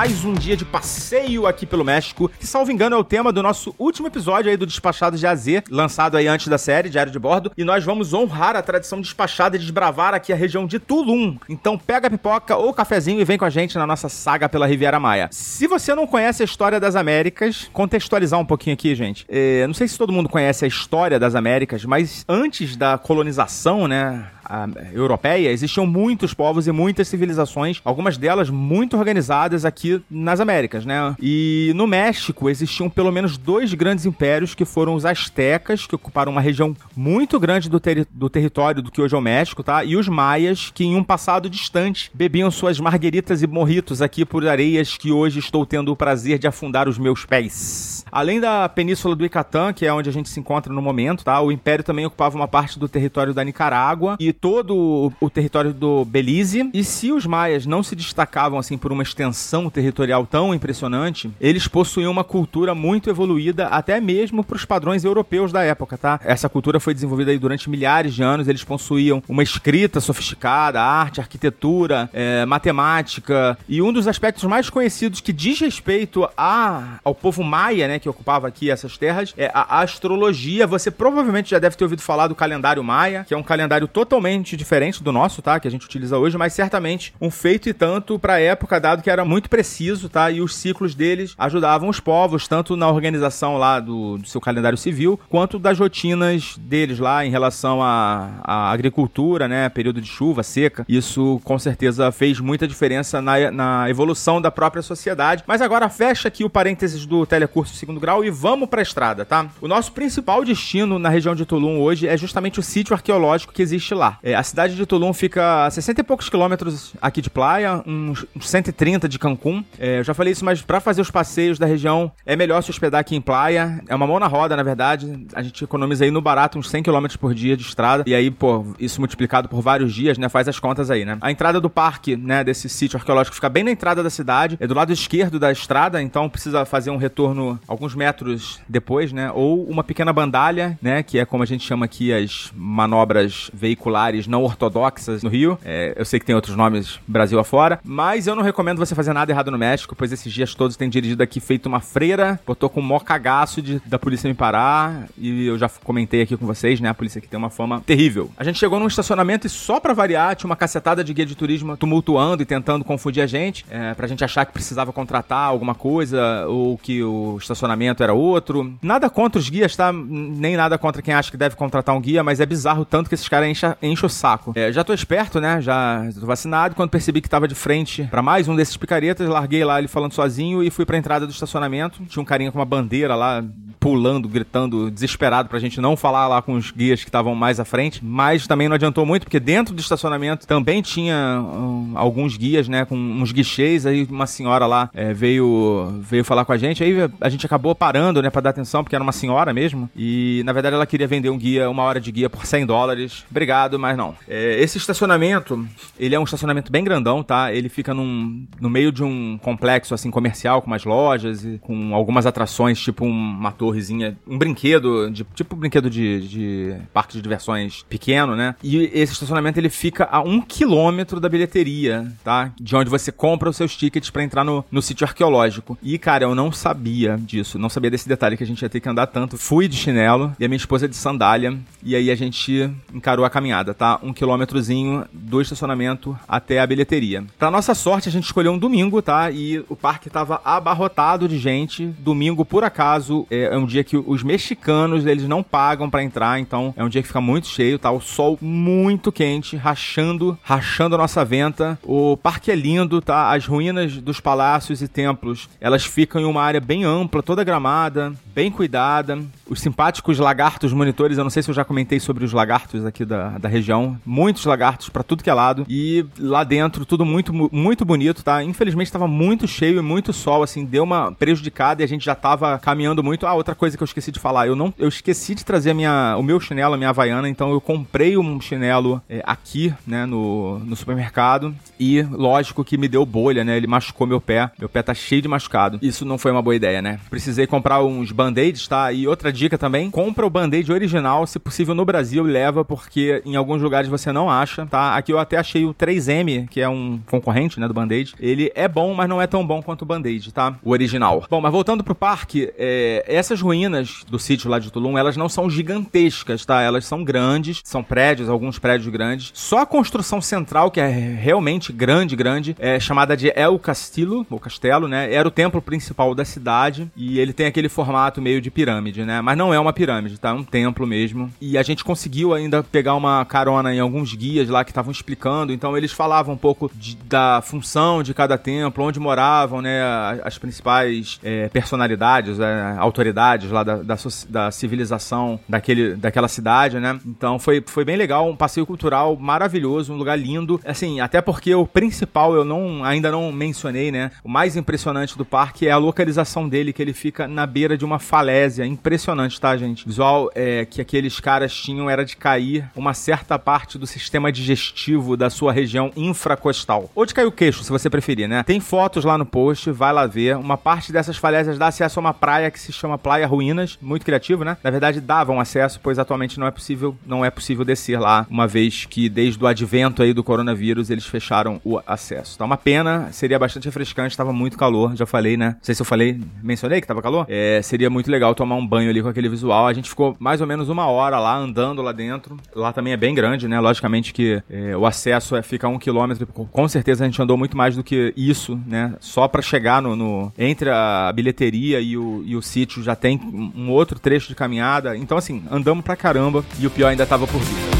Mais 0.09 0.25
um 0.25 0.33
dia 0.33 0.57
de 0.57 0.65
passeio 0.65 1.45
aqui 1.45 1.67
pelo 1.67 1.85
México, 1.85 2.31
que 2.39 2.47
salvo 2.47 2.71
engano 2.71 2.95
é 2.95 2.97
o 2.97 3.03
tema 3.03 3.31
do 3.31 3.43
nosso 3.43 3.75
último 3.77 4.07
episódio 4.07 4.49
aí 4.49 4.57
do 4.57 4.65
Despachados 4.65 5.19
de 5.19 5.27
AZ, 5.27 5.45
lançado 5.69 6.17
aí 6.17 6.27
antes 6.27 6.47
da 6.47 6.57
série, 6.57 6.89
Diário 6.89 7.11
de 7.11 7.19
Bordo, 7.19 7.51
e 7.55 7.63
nós 7.63 7.83
vamos 7.83 8.11
honrar 8.11 8.55
a 8.55 8.61
tradição 8.63 8.99
despachada 8.99 9.55
e 9.55 9.59
desbravar 9.59 10.15
aqui 10.15 10.33
a 10.33 10.35
região 10.35 10.65
de 10.65 10.79
Tulum. 10.79 11.37
Então 11.47 11.77
pega 11.77 12.07
a 12.07 12.09
pipoca 12.09 12.55
ou 12.57 12.73
cafezinho 12.73 13.21
e 13.21 13.23
vem 13.23 13.37
com 13.37 13.45
a 13.45 13.51
gente 13.51 13.77
na 13.77 13.85
nossa 13.85 14.09
saga 14.09 14.49
pela 14.49 14.65
Riviera 14.65 14.99
Maia. 14.99 15.29
Se 15.31 15.67
você 15.67 15.93
não 15.93 16.07
conhece 16.07 16.41
a 16.41 16.45
história 16.45 16.79
das 16.79 16.95
Américas, 16.95 17.69
contextualizar 17.71 18.39
um 18.39 18.45
pouquinho 18.45 18.73
aqui, 18.73 18.95
gente. 18.95 19.27
É, 19.29 19.67
não 19.67 19.75
sei 19.75 19.87
se 19.87 19.95
todo 19.95 20.11
mundo 20.11 20.27
conhece 20.27 20.65
a 20.65 20.67
história 20.67 21.19
das 21.19 21.35
Américas, 21.35 21.85
mas 21.85 22.25
antes 22.27 22.75
da 22.75 22.97
colonização, 22.97 23.87
né, 23.87 24.25
a, 24.49 24.67
europeia, 24.93 25.51
existiam 25.51 25.85
muitos 25.85 26.33
povos 26.33 26.67
e 26.67 26.71
muitas 26.71 27.07
civilizações, 27.07 27.79
algumas 27.85 28.17
delas 28.17 28.49
muito 28.49 28.97
organizadas 28.97 29.63
aqui 29.63 30.01
nas 30.09 30.39
Américas, 30.39 30.85
né? 30.85 31.15
E 31.21 31.71
no 31.75 31.85
México 31.85 32.49
existiam 32.49 32.89
pelo 32.89 33.11
menos 33.11 33.37
dois 33.37 33.73
grandes 33.73 34.05
impérios 34.05 34.55
que 34.55 34.65
foram 34.65 34.95
os 34.95 35.05
astecas, 35.05 35.85
que 35.85 35.95
ocuparam 35.95 36.31
uma 36.31 36.41
região 36.41 36.75
muito 36.95 37.39
grande 37.39 37.69
do, 37.69 37.79
do 38.11 38.29
território 38.29 38.81
do 38.81 38.91
que 38.91 39.01
hoje 39.01 39.13
é 39.13 39.17
o 39.17 39.21
México, 39.21 39.61
tá? 39.61 39.83
E 39.83 39.95
os 39.95 40.07
maias, 40.07 40.71
que 40.73 40.83
em 40.83 40.95
um 40.95 41.03
passado 41.03 41.49
distante 41.49 42.09
bebiam 42.13 42.49
suas 42.49 42.79
margueritas 42.79 43.43
e 43.43 43.47
morritos 43.47 44.01
aqui 44.01 44.25
por 44.25 44.47
areias 44.47 44.97
que 44.97 45.11
hoje 45.11 45.39
estou 45.39 45.65
tendo 45.65 45.91
o 45.91 45.95
prazer 45.95 46.39
de 46.39 46.47
afundar 46.47 46.89
os 46.89 46.97
meus 46.97 47.25
pés. 47.25 48.03
Além 48.11 48.39
da 48.39 48.67
península 48.67 49.15
do 49.15 49.25
Icatã, 49.25 49.71
que 49.71 49.85
é 49.85 49.93
onde 49.93 50.09
a 50.09 50.13
gente 50.13 50.29
se 50.29 50.39
encontra 50.39 50.73
no 50.73 50.81
momento, 50.81 51.23
tá? 51.23 51.39
O 51.41 51.51
império 51.51 51.83
também 51.83 52.05
ocupava 52.05 52.35
uma 52.35 52.47
parte 52.47 52.79
do 52.79 52.89
território 52.89 53.33
da 53.33 53.43
Nicarágua 53.43 54.17
e 54.19 54.33
todo 54.39 55.11
o, 55.19 55.29
território 55.29 55.73
do 55.73 56.05
Belize. 56.05 56.69
E 56.73 56.83
se 56.83 57.11
os 57.11 57.25
maias 57.25 57.65
não 57.65 57.83
se 57.83 57.95
destacavam 57.95 58.57
assim 58.57 58.77
por 58.77 58.91
uma 58.91 59.03
extensão 59.03 59.69
territorial 59.69 60.25
tão 60.25 60.53
impressionante, 60.53 61.29
eles 61.39 61.67
possuíam 61.67 62.11
uma 62.11 62.23
cultura 62.23 62.73
muito 62.73 63.09
evoluída 63.09 63.67
até 63.67 63.99
mesmo 63.99 64.43
para 64.43 64.55
os 64.55 64.65
padrões 64.65 65.03
europeus 65.03 65.51
da 65.51 65.63
época, 65.63 65.97
tá? 65.97 66.19
Essa 66.23 66.49
cultura 66.49 66.79
foi 66.79 66.93
desenvolvida 66.93 67.37
durante 67.37 67.69
milhares 67.69 68.13
de 68.13 68.23
anos. 68.23 68.47
Eles 68.47 68.63
possuíam 68.63 69.21
uma 69.27 69.43
escrita 69.43 69.99
sofisticada, 69.99 70.81
arte, 70.81 71.19
arquitetura, 71.19 72.09
é, 72.13 72.45
matemática 72.45 73.57
e 73.67 73.81
um 73.81 73.91
dos 73.91 74.07
aspectos 74.07 74.43
mais 74.45 74.69
conhecidos 74.69 75.21
que 75.21 75.33
diz 75.33 75.59
respeito 75.59 76.27
a, 76.37 76.99
ao 77.03 77.13
povo 77.13 77.43
maia, 77.43 77.87
né, 77.87 77.99
que 77.99 78.09
ocupava 78.09 78.47
aqui 78.47 78.71
essas 78.71 78.97
terras, 78.97 79.33
é 79.37 79.51
a 79.53 79.81
astrologia. 79.81 80.65
Você 80.65 80.89
provavelmente 80.89 81.51
já 81.51 81.59
deve 81.59 81.75
ter 81.75 81.83
ouvido 81.83 82.01
falar 82.01 82.27
do 82.27 82.35
calendário 82.35 82.83
maia, 82.83 83.25
que 83.27 83.33
é 83.33 83.37
um 83.37 83.43
calendário 83.43 83.87
totalmente 83.87 84.28
diferente 84.37 85.03
do 85.03 85.11
nosso, 85.11 85.41
tá? 85.41 85.59
Que 85.59 85.67
a 85.67 85.71
gente 85.71 85.85
utiliza 85.85 86.17
hoje, 86.17 86.37
mas 86.37 86.53
certamente 86.53 87.13
um 87.19 87.29
feito 87.29 87.69
e 87.69 87.73
tanto 87.73 88.19
para 88.19 88.33
a 88.33 88.39
época, 88.39 88.79
dado 88.79 89.01
que 89.01 89.09
era 89.09 89.25
muito 89.25 89.49
preciso, 89.49 90.09
tá? 90.09 90.29
E 90.29 90.41
os 90.41 90.55
ciclos 90.55 90.93
deles 90.95 91.33
ajudavam 91.37 91.89
os 91.89 91.99
povos, 91.99 92.47
tanto 92.47 92.75
na 92.75 92.89
organização 92.89 93.57
lá 93.57 93.79
do, 93.79 94.17
do 94.17 94.27
seu 94.27 94.39
calendário 94.39 94.77
civil, 94.77 95.19
quanto 95.29 95.57
das 95.57 95.79
rotinas 95.79 96.55
deles 96.57 96.99
lá 96.99 97.25
em 97.25 97.29
relação 97.29 97.81
à, 97.81 98.29
à 98.43 98.71
agricultura, 98.71 99.47
né? 99.47 99.69
Período 99.69 100.01
de 100.01 100.07
chuva, 100.07 100.43
seca. 100.43 100.85
Isso 100.87 101.39
com 101.43 101.57
certeza 101.57 102.11
fez 102.11 102.39
muita 102.39 102.67
diferença 102.67 103.21
na, 103.21 103.51
na 103.51 103.89
evolução 103.89 104.41
da 104.41 104.51
própria 104.51 104.81
sociedade. 104.81 105.43
Mas 105.47 105.61
agora 105.61 105.89
fecha 105.89 106.27
aqui 106.27 106.43
o 106.43 106.49
parênteses 106.49 107.05
do 107.05 107.25
telecurso 107.25 107.75
segundo 107.75 107.99
grau 107.99 108.23
e 108.23 108.29
vamos 108.29 108.69
para 108.69 108.81
a 108.81 108.83
estrada, 108.83 109.25
tá? 109.25 109.47
O 109.61 109.67
nosso 109.67 109.91
principal 109.91 110.43
destino 110.43 110.99
na 110.99 111.09
região 111.09 111.35
de 111.35 111.45
Tulum 111.45 111.79
hoje 111.79 112.07
é 112.07 112.17
justamente 112.17 112.59
o 112.59 112.63
sítio 112.63 112.93
arqueológico 112.93 113.53
que 113.53 113.61
existe 113.61 113.93
lá. 113.93 114.08
É, 114.23 114.35
a 114.35 114.43
cidade 114.43 114.75
de 114.75 114.85
Tulum 114.85 115.13
fica 115.13 115.65
a 115.65 115.71
60 115.71 116.01
e 116.01 116.03
poucos 116.03 116.29
quilômetros 116.29 116.93
aqui 117.01 117.21
de 117.21 117.29
Playa, 117.29 117.83
uns 117.85 118.25
130 118.39 119.07
de 119.07 119.19
Cancún. 119.19 119.63
É, 119.77 119.99
eu 119.99 120.03
já 120.03 120.13
falei 120.13 120.33
isso, 120.33 120.45
mas 120.45 120.61
para 120.61 120.79
fazer 120.79 121.01
os 121.01 121.11
passeios 121.11 121.59
da 121.59 121.65
região 121.65 122.11
é 122.25 122.35
melhor 122.35 122.61
se 122.61 122.69
hospedar 122.69 123.01
aqui 123.01 123.15
em 123.15 123.21
Playa. 123.21 123.81
É 123.87 123.95
uma 123.95 124.07
mão 124.07 124.19
na 124.19 124.27
roda, 124.27 124.55
na 124.55 124.63
verdade. 124.63 125.27
A 125.33 125.41
gente 125.41 125.63
economiza 125.63 126.05
aí 126.05 126.11
no 126.11 126.21
barato 126.21 126.57
uns 126.57 126.69
100 126.69 126.83
km 126.83 127.05
por 127.19 127.33
dia 127.33 127.55
de 127.55 127.63
estrada. 127.63 128.03
E 128.05 128.15
aí, 128.15 128.31
pô, 128.31 128.65
isso 128.79 128.99
multiplicado 128.99 129.47
por 129.47 129.61
vários 129.61 129.93
dias, 129.93 130.17
né? 130.17 130.29
Faz 130.29 130.47
as 130.47 130.59
contas 130.59 130.89
aí, 130.89 131.05
né? 131.05 131.17
A 131.21 131.31
entrada 131.31 131.59
do 131.59 131.69
parque, 131.69 132.15
né, 132.15 132.43
desse 132.43 132.69
sítio 132.69 132.97
arqueológico 132.97 133.35
fica 133.35 133.49
bem 133.49 133.63
na 133.63 133.71
entrada 133.71 134.01
da 134.01 134.09
cidade. 134.09 134.57
É 134.59 134.67
do 134.67 134.73
lado 134.73 134.91
esquerdo 134.93 135.39
da 135.39 135.51
estrada, 135.51 136.01
então 136.01 136.29
precisa 136.29 136.65
fazer 136.65 136.91
um 136.91 136.97
retorno 136.97 137.59
alguns 137.67 137.95
metros 137.95 138.59
depois, 138.67 139.11
né? 139.11 139.31
Ou 139.33 139.63
uma 139.65 139.83
pequena 139.83 140.13
bandalha, 140.13 140.77
né? 140.81 141.03
Que 141.03 141.19
é 141.19 141.25
como 141.25 141.43
a 141.43 141.45
gente 141.45 141.65
chama 141.65 141.85
aqui 141.85 142.13
as 142.13 142.51
manobras 142.55 143.49
veiculares 143.53 143.98
não 144.27 144.43
ortodoxas 144.43 145.23
no 145.23 145.29
Rio. 145.29 145.57
É, 145.63 145.93
eu 145.95 146.05
sei 146.05 146.19
que 146.19 146.25
tem 146.25 146.35
outros 146.35 146.55
nomes 146.55 146.99
Brasil 147.07 147.39
afora, 147.39 147.79
mas 147.83 148.27
eu 148.27 148.35
não 148.35 148.43
recomendo 148.43 148.77
você 148.77 148.95
fazer 148.95 149.13
nada 149.13 149.31
errado 149.31 149.51
no 149.51 149.57
México, 149.57 149.95
pois 149.95 150.11
esses 150.11 150.31
dias 150.31 150.55
todos 150.55 150.75
tem 150.75 150.89
dirigido 150.89 151.21
aqui 151.21 151.39
feito 151.39 151.65
uma 151.65 151.79
freira, 151.79 152.39
botou 152.45 152.69
com 152.69 152.79
um 152.79 152.83
mó 152.83 152.99
cagaço 152.99 153.61
de, 153.61 153.81
da 153.85 153.99
polícia 153.99 154.27
me 154.27 154.33
parar, 154.33 155.07
e 155.17 155.45
eu 155.45 155.57
já 155.57 155.69
comentei 155.83 156.21
aqui 156.21 156.37
com 156.37 156.45
vocês, 156.45 156.79
né? 156.79 156.89
A 156.89 156.93
polícia 156.93 157.19
aqui 157.19 157.27
tem 157.27 157.37
uma 157.37 157.49
fama 157.49 157.81
terrível. 157.85 158.29
A 158.37 158.43
gente 158.43 158.59
chegou 158.59 158.79
num 158.79 158.87
estacionamento 158.87 159.47
e 159.47 159.49
só 159.49 159.79
pra 159.79 159.93
variar, 159.93 160.35
tinha 160.35 160.49
uma 160.49 160.55
cacetada 160.55 161.03
de 161.03 161.13
guia 161.13 161.25
de 161.25 161.35
turismo 161.35 161.75
tumultuando 161.77 162.43
e 162.43 162.45
tentando 162.45 162.83
confundir 162.83 163.23
a 163.23 163.27
gente, 163.27 163.65
é, 163.69 163.93
pra 163.93 164.07
gente 164.07 164.23
achar 164.23 164.45
que 164.45 164.53
precisava 164.53 164.91
contratar 164.93 165.47
alguma 165.47 165.75
coisa, 165.75 166.45
ou 166.47 166.77
que 166.77 167.03
o 167.03 167.37
estacionamento 167.37 168.03
era 168.03 168.13
outro. 168.13 168.73
Nada 168.81 169.09
contra 169.09 169.39
os 169.39 169.49
guias, 169.49 169.75
tá? 169.75 169.91
Nem 169.91 170.55
nada 170.55 170.77
contra 170.77 171.01
quem 171.01 171.13
acha 171.13 171.31
que 171.31 171.37
deve 171.37 171.55
contratar 171.55 171.95
um 171.95 172.01
guia, 172.01 172.23
mas 172.23 172.39
é 172.39 172.45
bizarro 172.45 172.85
tanto 172.85 173.09
que 173.09 173.15
esses 173.15 173.27
caras 173.27 173.49
enchem, 173.49 173.73
enche 173.89 174.05
o 174.05 174.09
saco. 174.09 174.53
É, 174.55 174.71
já 174.71 174.83
tô 174.83 174.93
esperto, 174.93 175.39
né? 175.39 175.61
Já 175.61 176.07
tô 176.19 176.25
vacinado. 176.25 176.75
Quando 176.75 176.89
percebi 176.89 177.21
que 177.21 177.29
tava 177.29 177.47
de 177.47 177.55
frente 177.55 178.07
para 178.09 178.21
mais 178.21 178.47
um 178.47 178.55
desses 178.55 178.77
picaretas, 178.77 179.27
larguei 179.27 179.63
lá 179.63 179.79
ele 179.79 179.87
falando 179.87 180.13
sozinho 180.13 180.63
e 180.63 180.69
fui 180.69 180.85
pra 180.85 180.97
entrada 180.97 181.25
do 181.25 181.31
estacionamento. 181.31 182.03
Tinha 182.05 182.21
um 182.21 182.25
carinha 182.25 182.51
com 182.51 182.59
uma 182.59 182.65
bandeira 182.65 183.15
lá, 183.15 183.43
pulando, 183.79 184.27
gritando, 184.27 184.91
desesperado 184.91 185.47
pra 185.49 185.59
gente 185.59 185.79
não 185.79 185.95
falar 185.95 186.27
lá 186.27 186.41
com 186.41 186.53
os 186.53 186.71
guias 186.71 187.01
que 187.01 187.09
estavam 187.09 187.33
mais 187.33 187.59
à 187.59 187.65
frente. 187.65 188.03
Mas 188.03 188.45
também 188.45 188.67
não 188.67 188.75
adiantou 188.75 189.05
muito, 189.05 189.23
porque 189.23 189.39
dentro 189.39 189.73
do 189.73 189.79
estacionamento 189.79 190.45
também 190.45 190.81
tinha 190.81 191.41
um, 191.41 191.93
alguns 191.95 192.35
guias, 192.35 192.67
né? 192.67 192.85
Com 192.85 192.95
uns 192.95 193.31
guichês. 193.31 193.85
Aí 193.85 194.05
uma 194.09 194.27
senhora 194.27 194.65
lá 194.65 194.89
é, 194.93 195.13
veio, 195.13 195.93
veio 196.01 196.25
falar 196.25 196.45
com 196.45 196.51
a 196.51 196.57
gente. 196.57 196.83
Aí 196.83 196.95
a 197.21 197.29
gente 197.29 197.45
acabou 197.45 197.73
parando, 197.73 198.21
né? 198.21 198.29
Pra 198.29 198.41
dar 198.41 198.49
atenção, 198.49 198.83
porque 198.83 198.95
era 198.95 199.03
uma 199.03 199.11
senhora 199.11 199.53
mesmo. 199.53 199.89
E 199.95 200.41
na 200.45 200.51
verdade 200.51 200.75
ela 200.75 200.85
queria 200.85 201.07
vender 201.07 201.29
um 201.29 201.37
guia, 201.37 201.69
uma 201.69 201.83
hora 201.83 201.99
de 201.99 202.11
guia 202.11 202.29
por 202.29 202.45
100 202.45 202.65
dólares. 202.65 203.25
Obrigado, 203.31 203.79
mas 203.79 203.97
não. 203.97 204.15
É, 204.27 204.59
esse 204.59 204.77
estacionamento, 204.77 205.65
ele 205.97 206.15
é 206.15 206.19
um 206.19 206.23
estacionamento 206.23 206.71
bem 206.71 206.83
grandão, 206.83 207.23
tá? 207.23 207.53
Ele 207.53 207.69
fica 207.69 207.93
num, 207.93 208.45
no 208.59 208.69
meio 208.69 208.91
de 208.91 209.03
um 209.03 209.37
complexo, 209.41 209.93
assim, 209.93 210.11
comercial, 210.11 210.61
com 210.61 210.67
umas 210.67 210.83
lojas 210.83 211.45
e 211.45 211.59
com 211.59 211.95
algumas 211.95 212.25
atrações, 212.25 212.79
tipo 212.79 213.05
uma 213.05 213.51
torrezinha, 213.69 214.17
um 214.27 214.37
brinquedo, 214.37 215.09
de, 215.11 215.23
tipo 215.35 215.55
um 215.55 215.59
brinquedo 215.59 215.89
de, 215.89 216.27
de 216.27 216.75
parque 216.93 217.13
de 217.13 217.21
diversões 217.21 217.85
pequeno, 217.87 218.35
né? 218.35 218.55
E 218.63 218.89
esse 218.93 219.13
estacionamento, 219.13 219.59
ele 219.59 219.69
fica 219.69 220.07
a 220.11 220.21
um 220.21 220.41
quilômetro 220.41 221.19
da 221.19 221.29
bilheteria, 221.29 222.11
tá? 222.23 222.51
De 222.59 222.75
onde 222.75 222.89
você 222.89 223.11
compra 223.11 223.49
os 223.49 223.55
seus 223.55 223.75
tickets 223.75 224.09
para 224.09 224.23
entrar 224.23 224.43
no, 224.43 224.65
no 224.71 224.81
sítio 224.81 225.05
arqueológico. 225.05 225.77
E, 225.83 225.97
cara, 225.97 226.23
eu 226.23 226.33
não 226.33 226.51
sabia 226.51 227.17
disso, 227.17 227.59
não 227.59 227.69
sabia 227.69 227.91
desse 227.91 228.09
detalhe 228.09 228.35
que 228.35 228.43
a 228.43 228.47
gente 228.47 228.61
ia 228.61 228.69
ter 228.69 228.79
que 228.79 228.89
andar 228.89 229.07
tanto. 229.07 229.37
Fui 229.37 229.67
de 229.67 229.75
chinelo 229.75 230.35
e 230.39 230.45
a 230.45 230.47
minha 230.47 230.57
esposa 230.57 230.87
de 230.87 230.95
sandália, 230.95 231.57
e 231.83 231.95
aí 231.95 232.09
a 232.09 232.15
gente 232.15 232.69
encarou 232.93 233.25
a 233.25 233.29
caminhada, 233.29 233.73
tá? 233.73 233.99
Um 234.01 234.11
quilômetrozinho 234.11 235.05
do 235.13 235.41
estacionamento 235.41 236.17
até 236.27 236.59
a 236.59 236.67
bilheteria. 236.67 237.23
Pra 237.37 237.51
nossa 237.51 237.75
sorte, 237.75 238.09
a 238.09 238.11
gente 238.11 238.23
escolheu 238.23 238.51
um 238.51 238.57
domingo, 238.57 239.01
tá? 239.01 239.29
E 239.29 239.63
o 239.69 239.75
parque 239.75 240.09
tava 240.09 240.41
abarrotado 240.43 241.27
de 241.27 241.37
gente. 241.37 241.85
Domingo, 241.99 242.43
por 242.43 242.63
acaso, 242.63 243.27
é, 243.29 243.58
um 243.59 243.65
dia 243.65 243.83
que 243.83 243.97
os 243.97 244.23
mexicanos, 244.23 245.05
eles 245.05 245.27
não 245.27 245.43
pagam 245.43 245.89
para 245.89 246.03
entrar, 246.03 246.39
então 246.39 246.73
é 246.75 246.83
um 246.83 246.89
dia 246.89 247.01
que 247.01 247.07
fica 247.07 247.21
muito 247.21 247.47
cheio, 247.47 247.77
tá? 247.77 247.91
O 247.91 248.01
sol 248.01 248.37
muito 248.41 249.11
quente, 249.11 249.55
rachando, 249.55 250.37
rachando 250.41 250.95
a 250.95 250.97
nossa 250.97 251.23
venta. 251.23 251.77
O 251.83 252.17
parque 252.17 252.51
é 252.51 252.55
lindo, 252.55 253.01
tá? 253.01 253.31
As 253.31 253.45
ruínas 253.45 253.97
dos 253.97 254.19
palácios 254.19 254.81
e 254.81 254.87
templos, 254.87 255.49
elas 255.59 255.85
ficam 255.85 256.21
em 256.21 256.25
uma 256.25 256.41
área 256.41 256.59
bem 256.59 256.83
ampla, 256.83 257.21
toda 257.21 257.43
gramada, 257.43 258.13
bem 258.33 258.51
cuidada. 258.51 259.19
Os 259.47 259.61
simpáticos 259.61 260.19
lagartos 260.19 260.73
monitores, 260.73 261.17
eu 261.17 261.23
não 261.23 261.31
sei 261.31 261.43
se 261.43 261.49
eu 261.49 261.55
já 261.55 261.65
comentei 261.65 261.99
sobre 261.99 262.23
os 262.23 262.33
lagartos 262.33 262.85
aqui 262.85 263.03
da, 263.03 263.37
da 263.37 263.49
região. 263.49 263.97
Muitos 264.05 264.45
lagartos 264.45 264.89
para 264.89 265.03
tudo 265.03 265.23
que 265.23 265.29
é 265.29 265.33
lado. 265.33 265.65
E 265.67 266.05
lá 266.17 266.43
dentro, 266.43 266.85
tudo 266.85 267.05
muito, 267.05 267.33
muito 267.33 267.83
bonito, 267.85 268.23
tá? 268.23 268.43
Infelizmente 268.43 268.87
estava 268.87 269.07
muito 269.07 269.47
cheio 269.47 269.79
e 269.79 269.81
muito 269.81 270.13
sol, 270.13 270.43
assim, 270.43 270.65
deu 270.65 270.83
uma 270.83 271.11
prejudicada 271.11 271.81
e 271.81 271.85
a 271.85 271.87
gente 271.87 272.05
já 272.05 272.15
tava 272.15 272.57
caminhando 272.59 273.03
muito. 273.03 273.25
Ah, 273.25 273.33
outra 273.33 273.48
coisa 273.55 273.77
que 273.77 273.83
eu 273.83 273.85
esqueci 273.85 274.11
de 274.11 274.19
falar, 274.19 274.47
eu 274.47 274.55
não, 274.55 274.73
eu 274.77 274.87
esqueci 274.87 275.35
de 275.35 275.45
trazer 275.45 275.73
minha, 275.73 276.15
o 276.17 276.23
meu 276.23 276.39
chinelo, 276.39 276.73
a 276.73 276.77
minha 276.77 276.89
havaiana, 276.89 277.29
então 277.29 277.51
eu 277.51 277.61
comprei 277.61 278.17
um 278.17 278.39
chinelo 278.41 279.01
é, 279.09 279.21
aqui, 279.25 279.73
né, 279.85 280.05
no, 280.05 280.59
no 280.59 280.75
supermercado 280.75 281.55
e 281.79 282.01
lógico 282.01 282.63
que 282.63 282.77
me 282.77 282.87
deu 282.87 283.05
bolha, 283.05 283.43
né? 283.43 283.55
Ele 283.57 283.67
machucou 283.67 284.05
meu 284.05 284.19
pé. 284.19 284.51
Meu 284.59 284.67
pé 284.67 284.81
tá 284.81 284.93
cheio 284.93 285.21
de 285.21 285.27
machucado. 285.27 285.79
Isso 285.81 286.05
não 286.05 286.17
foi 286.17 286.31
uma 286.31 286.41
boa 286.41 286.55
ideia, 286.55 286.81
né? 286.81 286.99
Precisei 287.09 287.47
comprar 287.47 287.83
uns 287.83 288.11
band-aids, 288.11 288.67
tá? 288.67 288.91
E 288.91 289.07
outra 289.07 289.31
dica 289.31 289.57
também, 289.57 289.89
compra 289.89 290.25
o 290.25 290.29
band-aid 290.29 290.71
original, 290.71 291.25
se 291.25 291.39
possível 291.39 291.73
no 291.73 291.85
Brasil, 291.85 292.23
leva, 292.23 292.65
porque 292.65 293.21
em 293.25 293.35
alguns 293.35 293.61
lugares 293.61 293.89
você 293.89 294.11
não 294.11 294.29
acha, 294.29 294.65
tá? 294.65 294.95
Aqui 294.95 295.13
eu 295.13 295.19
até 295.19 295.37
achei 295.37 295.65
o 295.65 295.73
3M, 295.73 296.47
que 296.47 296.61
é 296.61 296.67
um 296.67 296.99
concorrente, 297.05 297.59
né, 297.59 297.67
do 297.67 297.73
band-aid. 297.73 298.13
Ele 298.19 298.51
é 298.55 298.67
bom, 298.67 298.93
mas 298.93 299.07
não 299.07 299.21
é 299.21 299.27
tão 299.27 299.45
bom 299.45 299.61
quanto 299.61 299.83
o 299.83 299.85
band-aid, 299.85 300.33
tá? 300.33 300.55
O 300.63 300.71
original. 300.71 301.23
Bom, 301.29 301.41
mas 301.41 301.51
voltando 301.51 301.83
pro 301.83 301.95
parque, 301.95 302.51
é, 302.57 303.03
essas 303.07 303.38
ruínas 303.41 304.03
do 304.09 304.19
sítio 304.19 304.49
lá 304.49 304.59
de 304.59 304.71
Tulum, 304.71 304.97
elas 304.97 305.17
não 305.17 305.29
são 305.29 305.49
gigantescas, 305.49 306.45
tá? 306.45 306.61
Elas 306.61 306.85
são 306.85 307.03
grandes, 307.03 307.61
são 307.63 307.83
prédios, 307.83 308.29
alguns 308.29 308.59
prédios 308.59 308.91
grandes. 308.91 309.31
Só 309.33 309.59
a 309.59 309.65
construção 309.65 310.21
central, 310.21 310.71
que 310.71 310.79
é 310.79 310.87
realmente 310.87 311.71
grande, 311.71 312.15
grande, 312.15 312.55
é 312.59 312.79
chamada 312.79 313.15
de 313.15 313.31
El 313.35 313.57
Castillo, 313.59 314.25
ou 314.29 314.39
Castelo, 314.39 314.87
né? 314.87 315.13
Era 315.13 315.27
o 315.27 315.31
templo 315.31 315.61
principal 315.61 316.13
da 316.13 316.25
cidade 316.25 316.89
e 316.95 317.19
ele 317.19 317.33
tem 317.33 317.45
aquele 317.45 317.69
formato 317.69 318.21
meio 318.21 318.41
de 318.41 318.51
pirâmide, 318.51 319.05
né? 319.05 319.21
Mas 319.21 319.37
não 319.37 319.53
é 319.53 319.59
uma 319.59 319.73
pirâmide, 319.73 320.19
tá? 320.19 320.29
É 320.29 320.33
um 320.33 320.43
templo 320.43 320.85
mesmo. 320.85 321.31
E 321.39 321.57
a 321.57 321.63
gente 321.63 321.83
conseguiu 321.83 322.33
ainda 322.33 322.63
pegar 322.63 322.95
uma 322.95 323.23
carona 323.25 323.73
em 323.73 323.79
alguns 323.79 324.13
guias 324.13 324.49
lá 324.49 324.63
que 324.63 324.71
estavam 324.71 324.91
explicando, 324.91 325.53
então 325.53 325.77
eles 325.77 325.91
falavam 325.91 326.33
um 326.33 326.37
pouco 326.37 326.71
de, 326.75 326.95
da 326.95 327.41
função 327.41 328.03
de 328.03 328.13
cada 328.13 328.37
templo, 328.37 328.83
onde 328.83 328.99
moravam, 328.99 329.61
né? 329.61 329.81
As 330.23 330.37
principais 330.37 331.19
é, 331.23 331.47
personalidades, 331.49 332.39
é, 332.39 332.75
autoridades 332.77 333.28
lá 333.37 333.63
da, 333.63 333.77
da, 333.77 333.95
da, 334.29 334.51
civilização 334.51 335.39
daquele, 335.47 335.95
daquela 335.95 336.27
cidade, 336.27 336.79
né? 336.79 336.99
Então 337.05 337.39
foi, 337.39 337.63
foi 337.65 337.85
bem 337.85 337.95
legal, 337.95 338.29
um 338.29 338.35
passeio 338.35 338.65
cultural 338.65 339.15
maravilhoso, 339.15 339.93
um 339.93 339.97
lugar 339.97 340.17
lindo. 340.17 340.59
Assim, 340.65 340.99
até 340.99 341.21
porque 341.21 341.53
o 341.53 341.65
principal 341.65 342.33
eu 342.35 342.43
não 342.43 342.83
ainda 342.83 343.11
não 343.11 343.31
mencionei, 343.31 343.91
né? 343.91 344.11
O 344.23 344.29
mais 344.29 344.55
impressionante 344.55 345.17
do 345.17 345.25
parque 345.25 345.67
é 345.67 345.71
a 345.71 345.77
localização 345.77 346.47
dele, 346.47 346.73
que 346.73 346.81
ele 346.81 346.93
fica 346.93 347.27
na 347.27 347.45
beira 347.45 347.77
de 347.77 347.85
uma 347.85 347.99
falésia. 347.99 348.65
Impressionante, 348.65 349.39
tá, 349.39 349.55
gente? 349.57 349.85
O 349.85 349.87
visual 349.89 350.29
é, 350.35 350.65
que 350.65 350.81
aqueles 350.81 351.19
caras 351.19 351.53
tinham 351.53 351.89
era 351.89 352.05
de 352.05 352.15
cair 352.15 352.69
uma 352.75 352.93
certa 352.93 353.37
parte 353.37 353.77
do 353.77 353.87
sistema 353.87 354.31
digestivo 354.31 355.15
da 355.15 355.29
sua 355.29 355.51
região 355.51 355.91
infracostal. 355.95 356.89
Ou 356.95 357.05
de 357.05 357.13
cair 357.13 357.25
o 357.25 357.31
queixo, 357.31 357.63
se 357.63 357.71
você 357.71 357.89
preferir, 357.89 358.27
né? 358.27 358.43
Tem 358.43 358.59
fotos 358.59 359.05
lá 359.05 359.17
no 359.17 359.25
post, 359.25 359.69
vai 359.71 359.93
lá 359.93 360.05
ver. 360.07 360.37
Uma 360.37 360.57
parte 360.57 360.91
dessas 360.91 361.17
falésias 361.17 361.57
dá 361.57 361.67
acesso 361.67 361.99
a 361.99 362.01
uma 362.01 362.13
praia 362.13 362.51
que 362.51 362.59
se 362.59 362.71
chama 362.71 362.97
Praia 363.19 363.27
Ruínas, 363.27 363.77
muito 363.81 364.05
criativo, 364.05 364.45
né? 364.45 364.55
Na 364.63 364.69
verdade, 364.69 365.01
davam 365.01 365.41
acesso, 365.41 365.77
pois 365.83 365.99
atualmente 365.99 366.39
não 366.39 366.47
é 366.47 366.51
possível, 366.51 366.95
não 367.05 367.25
é 367.25 367.29
possível 367.29 367.65
descer 367.65 367.99
lá, 367.99 368.25
uma 368.29 368.47
vez 368.47 368.85
que 368.85 369.09
desde 369.09 369.43
o 369.43 369.45
advento 369.45 370.01
aí 370.01 370.13
do 370.13 370.23
coronavírus 370.23 370.89
eles 370.89 371.05
fecharam 371.05 371.59
o 371.65 371.81
acesso. 371.85 372.37
Tá 372.37 372.45
uma 372.45 372.55
pena, 372.55 373.09
seria 373.11 373.37
bastante 373.37 373.65
refrescante, 373.65 374.11
estava 374.11 374.31
muito 374.31 374.57
calor, 374.57 374.95
já 374.95 375.05
falei, 375.05 375.35
né? 375.35 375.49
Não 375.49 375.63
sei 375.63 375.75
se 375.75 375.81
eu 375.81 375.85
falei, 375.85 376.17
mencionei 376.41 376.79
que 376.79 376.87
tava 376.87 377.01
calor. 377.01 377.25
É, 377.27 377.61
seria 377.61 377.89
muito 377.89 378.09
legal 378.09 378.33
tomar 378.33 378.55
um 378.55 378.65
banho 378.65 378.89
ali 378.89 379.01
com 379.01 379.09
aquele 379.09 379.27
visual. 379.27 379.67
A 379.67 379.73
gente 379.73 379.89
ficou 379.89 380.15
mais 380.17 380.39
ou 380.39 380.47
menos 380.47 380.69
uma 380.69 380.87
hora 380.87 381.19
lá, 381.19 381.35
andando 381.35 381.81
lá 381.81 381.91
dentro. 381.91 382.37
Lá 382.55 382.71
também 382.71 382.93
é 382.93 382.97
bem 382.97 383.13
grande, 383.13 383.49
né? 383.49 383.59
Logicamente 383.59 384.13
que 384.13 384.41
é, 384.49 384.77
o 384.77 384.85
acesso 384.85 385.35
é, 385.35 385.41
fica 385.41 385.67
a 385.67 385.69
um 385.69 385.77
quilômetro. 385.77 386.25
Com 386.25 386.67
certeza 386.69 387.03
a 387.03 387.07
gente 387.07 387.21
andou 387.21 387.37
muito 387.37 387.57
mais 387.57 387.75
do 387.75 387.83
que 387.83 388.13
isso, 388.15 388.57
né? 388.65 388.93
Só 389.01 389.27
para 389.27 389.41
chegar 389.41 389.81
no, 389.81 389.93
no, 389.93 390.31
Entre 390.37 390.69
a 390.69 391.11
bilheteria 391.13 391.81
e 391.81 391.97
o, 391.97 392.23
e 392.25 392.35
o 392.35 392.41
sítio 392.41 392.81
já 392.81 392.95
tem 392.95 393.08
um 393.17 393.71
outro 393.71 393.97
trecho 393.99 394.27
de 394.27 394.35
caminhada. 394.35 394.97
Então, 394.97 395.17
assim, 395.17 395.43
andamos 395.49 395.83
pra 395.83 395.95
caramba 395.95 396.43
e 396.59 396.67
o 396.67 396.69
pior 396.69 396.89
ainda 396.89 397.05
tava 397.05 397.25
por 397.25 397.39
vir. 397.39 397.78